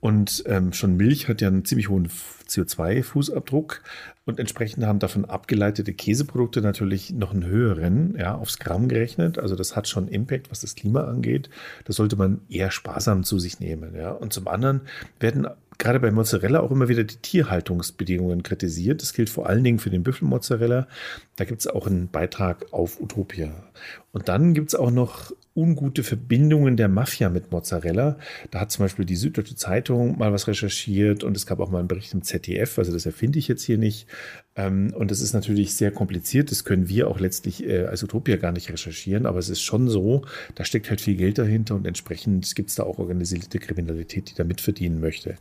[0.00, 2.08] und ähm, schon Milch hat ja einen ziemlich hohen
[2.48, 3.80] CO2-Fußabdruck
[4.24, 9.38] und entsprechend haben davon abgeleitete Käseprodukte natürlich noch einen höheren, ja, aufs Gramm gerechnet.
[9.38, 11.50] Also das hat schon Impact, was das Klima angeht.
[11.84, 14.10] Das sollte man eher sparsam zu sich nehmen, ja.
[14.10, 14.80] Und zum anderen
[15.20, 19.02] werden gerade bei Mozzarella auch immer wieder die Tierhaltungsbedingungen kritisiert.
[19.02, 20.86] Das gilt vor allen Dingen für den Büffelmozzarella.
[21.36, 23.52] Da gibt es auch einen Beitrag auf Utopia.
[24.14, 28.16] Und dann gibt es auch noch ungute Verbindungen der Mafia mit Mozzarella.
[28.52, 31.80] Da hat zum Beispiel die Süddeutsche Zeitung mal was recherchiert und es gab auch mal
[31.80, 34.06] einen Bericht im ZDF, also das erfinde ich jetzt hier nicht.
[34.54, 38.36] Ähm, und das ist natürlich sehr kompliziert, das können wir auch letztlich äh, als Utopia
[38.36, 40.22] gar nicht recherchieren, aber es ist schon so,
[40.54, 44.34] da steckt halt viel Geld dahinter und entsprechend gibt es da auch organisierte Kriminalität, die
[44.36, 45.34] da mitverdienen möchte.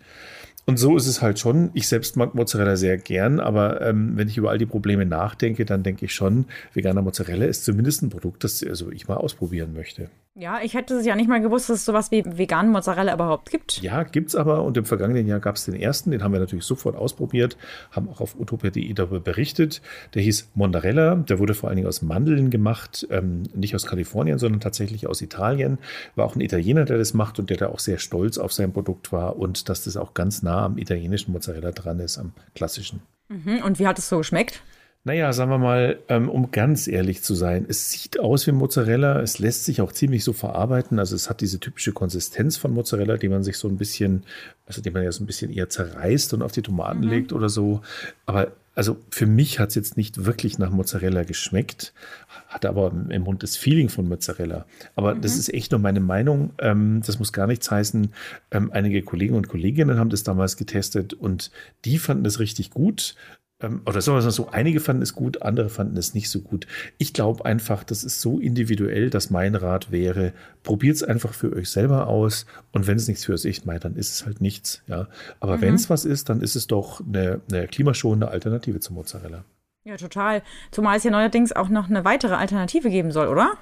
[0.65, 1.71] Und so ist es halt schon.
[1.73, 5.65] Ich selbst mag Mozzarella sehr gern, aber ähm, wenn ich über all die Probleme nachdenke,
[5.65, 9.73] dann denke ich schon, veganer Mozzarella ist zumindest ein Produkt, das also ich mal ausprobieren
[9.73, 10.09] möchte.
[10.35, 13.51] Ja, ich hätte es ja nicht mal gewusst, dass es sowas wie veganen Mozzarella überhaupt
[13.51, 13.79] gibt.
[13.83, 14.63] Ja, gibt es aber.
[14.63, 17.55] Und im vergangenen Jahr gab es den ersten, den haben wir natürlich sofort ausprobiert,
[17.91, 19.83] haben auch auf utopia.de darüber berichtet.
[20.15, 21.17] Der hieß Mondarella.
[21.17, 25.21] Der wurde vor allen Dingen aus Mandeln gemacht, ähm, nicht aus Kalifornien, sondern tatsächlich aus
[25.21, 25.77] Italien.
[26.15, 28.73] War auch ein Italiener, der das macht und der da auch sehr stolz auf sein
[28.73, 33.01] Produkt war und dass das auch ganz nah am italienischen Mozzarella dran ist, am klassischen.
[33.29, 33.61] Mhm.
[33.63, 34.63] Und wie hat es so geschmeckt?
[35.05, 39.19] Naja, sagen wir mal, ähm, um ganz ehrlich zu sein, es sieht aus wie Mozzarella,
[39.19, 40.97] es lässt sich auch ziemlich so verarbeiten.
[40.97, 44.23] Also es hat diese typische Konsistenz von Mozzarella, die man sich so ein bisschen,
[44.65, 47.09] also die man ja so ein bisschen eher zerreißt und auf die Tomaten mhm.
[47.09, 47.81] legt oder so.
[48.25, 51.93] Aber also für mich hat es jetzt nicht wirklich nach Mozzarella geschmeckt,
[52.47, 54.65] hatte aber im Mund das Feeling von Mozzarella.
[54.95, 55.21] Aber mhm.
[55.21, 56.53] das ist echt nur meine Meinung.
[56.59, 58.13] Ähm, das muss gar nichts heißen.
[58.51, 61.51] Ähm, einige Kollegen und Kolleginnen haben das damals getestet und
[61.83, 63.15] die fanden das richtig gut.
[63.61, 66.41] Ähm, oder sagen wir mal so, einige fanden es gut, andere fanden es nicht so
[66.41, 66.67] gut.
[66.97, 70.33] Ich glaube einfach, das ist so individuell, dass mein Rat wäre,
[70.63, 73.95] probiert es einfach für euch selber aus und wenn es nichts für euch meint, dann
[73.95, 74.83] ist es halt nichts.
[74.87, 75.07] Ja.
[75.39, 75.61] Aber mhm.
[75.61, 79.45] wenn es was ist, dann ist es doch eine, eine klimaschonende Alternative zum Mozzarella.
[79.85, 80.43] Ja, total.
[80.71, 83.57] Zumal es ja neuerdings auch noch eine weitere Alternative geben soll, oder?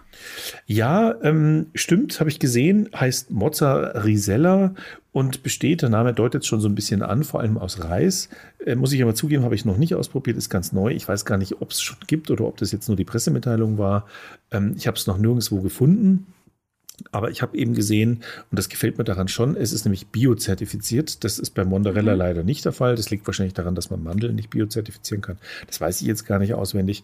[0.67, 2.89] Ja, ähm, stimmt, habe ich gesehen.
[2.93, 4.75] Heißt Mozzarella
[5.13, 8.29] und besteht, der Name deutet schon so ein bisschen an, vor allem aus Reis.
[8.63, 10.91] Äh, muss ich aber zugeben, habe ich noch nicht ausprobiert, ist ganz neu.
[10.91, 13.79] Ich weiß gar nicht, ob es schon gibt oder ob das jetzt nur die Pressemitteilung
[13.79, 14.05] war.
[14.51, 16.27] Ähm, ich habe es noch nirgendwo gefunden.
[17.11, 21.23] Aber ich habe eben gesehen, und das gefällt mir daran schon, es ist nämlich biozertifiziert.
[21.23, 22.19] Das ist bei Mondarella mhm.
[22.19, 22.95] leider nicht der Fall.
[22.95, 25.37] Das liegt wahrscheinlich daran, dass man Mandeln nicht biozertifizieren kann.
[25.67, 27.03] Das weiß ich jetzt gar nicht auswendig.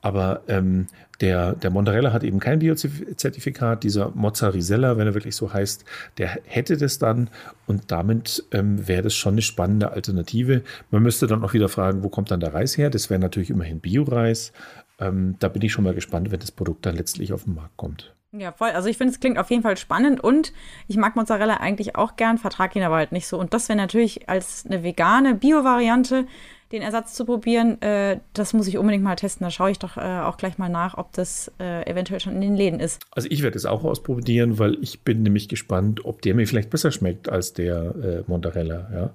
[0.00, 0.86] Aber ähm,
[1.20, 3.82] der, der Mondarella hat eben kein Biozertifikat.
[3.82, 5.84] Dieser Mozzarella, wenn er wirklich so heißt,
[6.18, 7.30] der hätte das dann.
[7.66, 10.62] Und damit ähm, wäre das schon eine spannende Alternative.
[10.90, 12.90] Man müsste dann auch wieder fragen, wo kommt dann der Reis her?
[12.90, 14.52] Das wäre natürlich immerhin Bioreis.
[15.00, 17.76] Ähm, da bin ich schon mal gespannt, wenn das Produkt dann letztlich auf den Markt
[17.76, 18.14] kommt.
[18.32, 18.70] Ja, voll.
[18.70, 20.52] Also ich finde, es klingt auf jeden Fall spannend und
[20.86, 23.38] ich mag Mozzarella eigentlich auch gern, vertrage ihn aber halt nicht so.
[23.38, 26.26] Und das wäre natürlich als eine vegane Bio-Variante
[26.72, 29.44] den Ersatz zu probieren, äh, das muss ich unbedingt mal testen.
[29.44, 32.42] Da schaue ich doch äh, auch gleich mal nach, ob das äh, eventuell schon in
[32.42, 33.00] den Läden ist.
[33.10, 36.68] Also ich werde es auch ausprobieren, weil ich bin nämlich gespannt, ob der mir vielleicht
[36.68, 39.10] besser schmeckt als der äh, Montarella, ja.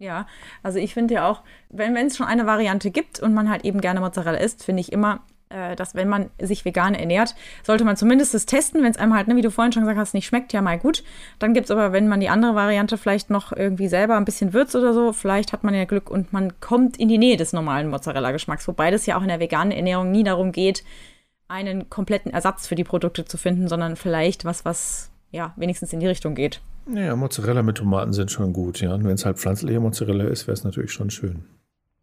[0.00, 0.26] Ja,
[0.62, 3.80] also ich finde ja auch, wenn es schon eine Variante gibt und man halt eben
[3.80, 8.34] gerne Mozzarella isst, finde ich immer, dass wenn man sich vegan ernährt, sollte man zumindest
[8.34, 10.52] das testen, wenn es einem halt, ne, wie du vorhin schon gesagt hast, nicht schmeckt,
[10.52, 11.04] ja mal gut.
[11.38, 14.52] Dann gibt es aber, wenn man die andere Variante vielleicht noch irgendwie selber ein bisschen
[14.52, 17.52] würzt oder so, vielleicht hat man ja Glück und man kommt in die Nähe des
[17.52, 18.66] normalen Mozzarella-Geschmacks.
[18.66, 20.82] Wobei das ja auch in der veganen Ernährung nie darum geht,
[21.46, 26.00] einen kompletten Ersatz für die Produkte zu finden, sondern vielleicht was, was ja wenigstens in
[26.00, 26.60] die Richtung geht.
[26.92, 28.92] Ja, Mozzarella mit Tomaten sind schon gut, ja.
[28.94, 31.44] Und wenn es halt pflanzliche Mozzarella ist, wäre es natürlich schon schön.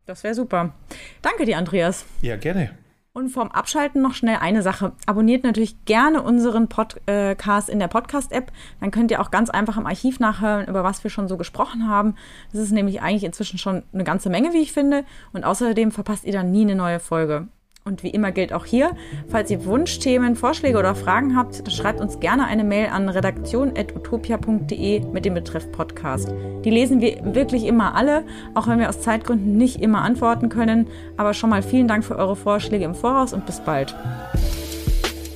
[0.05, 0.73] Das wäre super.
[1.21, 2.05] Danke dir, Andreas.
[2.21, 2.71] Ja, gerne.
[3.13, 4.93] Und vorm Abschalten noch schnell eine Sache.
[5.05, 8.53] Abonniert natürlich gerne unseren Podcast in der Podcast-App.
[8.79, 11.89] Dann könnt ihr auch ganz einfach im Archiv nachhören, über was wir schon so gesprochen
[11.89, 12.15] haben.
[12.53, 15.03] Das ist nämlich eigentlich inzwischen schon eine ganze Menge, wie ich finde.
[15.33, 17.49] Und außerdem verpasst ihr dann nie eine neue Folge.
[17.83, 18.91] Und wie immer gilt auch hier,
[19.27, 24.99] falls ihr Wunschthemen, Vorschläge oder Fragen habt, dann schreibt uns gerne eine Mail an redaktion.utopia.de
[25.11, 26.31] mit dem Betreff Podcast.
[26.63, 28.23] Die lesen wir wirklich immer alle,
[28.53, 30.87] auch wenn wir aus Zeitgründen nicht immer antworten können.
[31.17, 33.95] Aber schon mal vielen Dank für eure Vorschläge im Voraus und bis bald.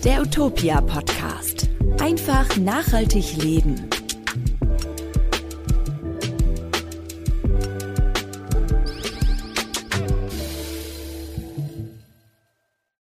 [0.03, 1.67] Der Utopia Podcast.
[1.99, 3.89] Einfach nachhaltig leben.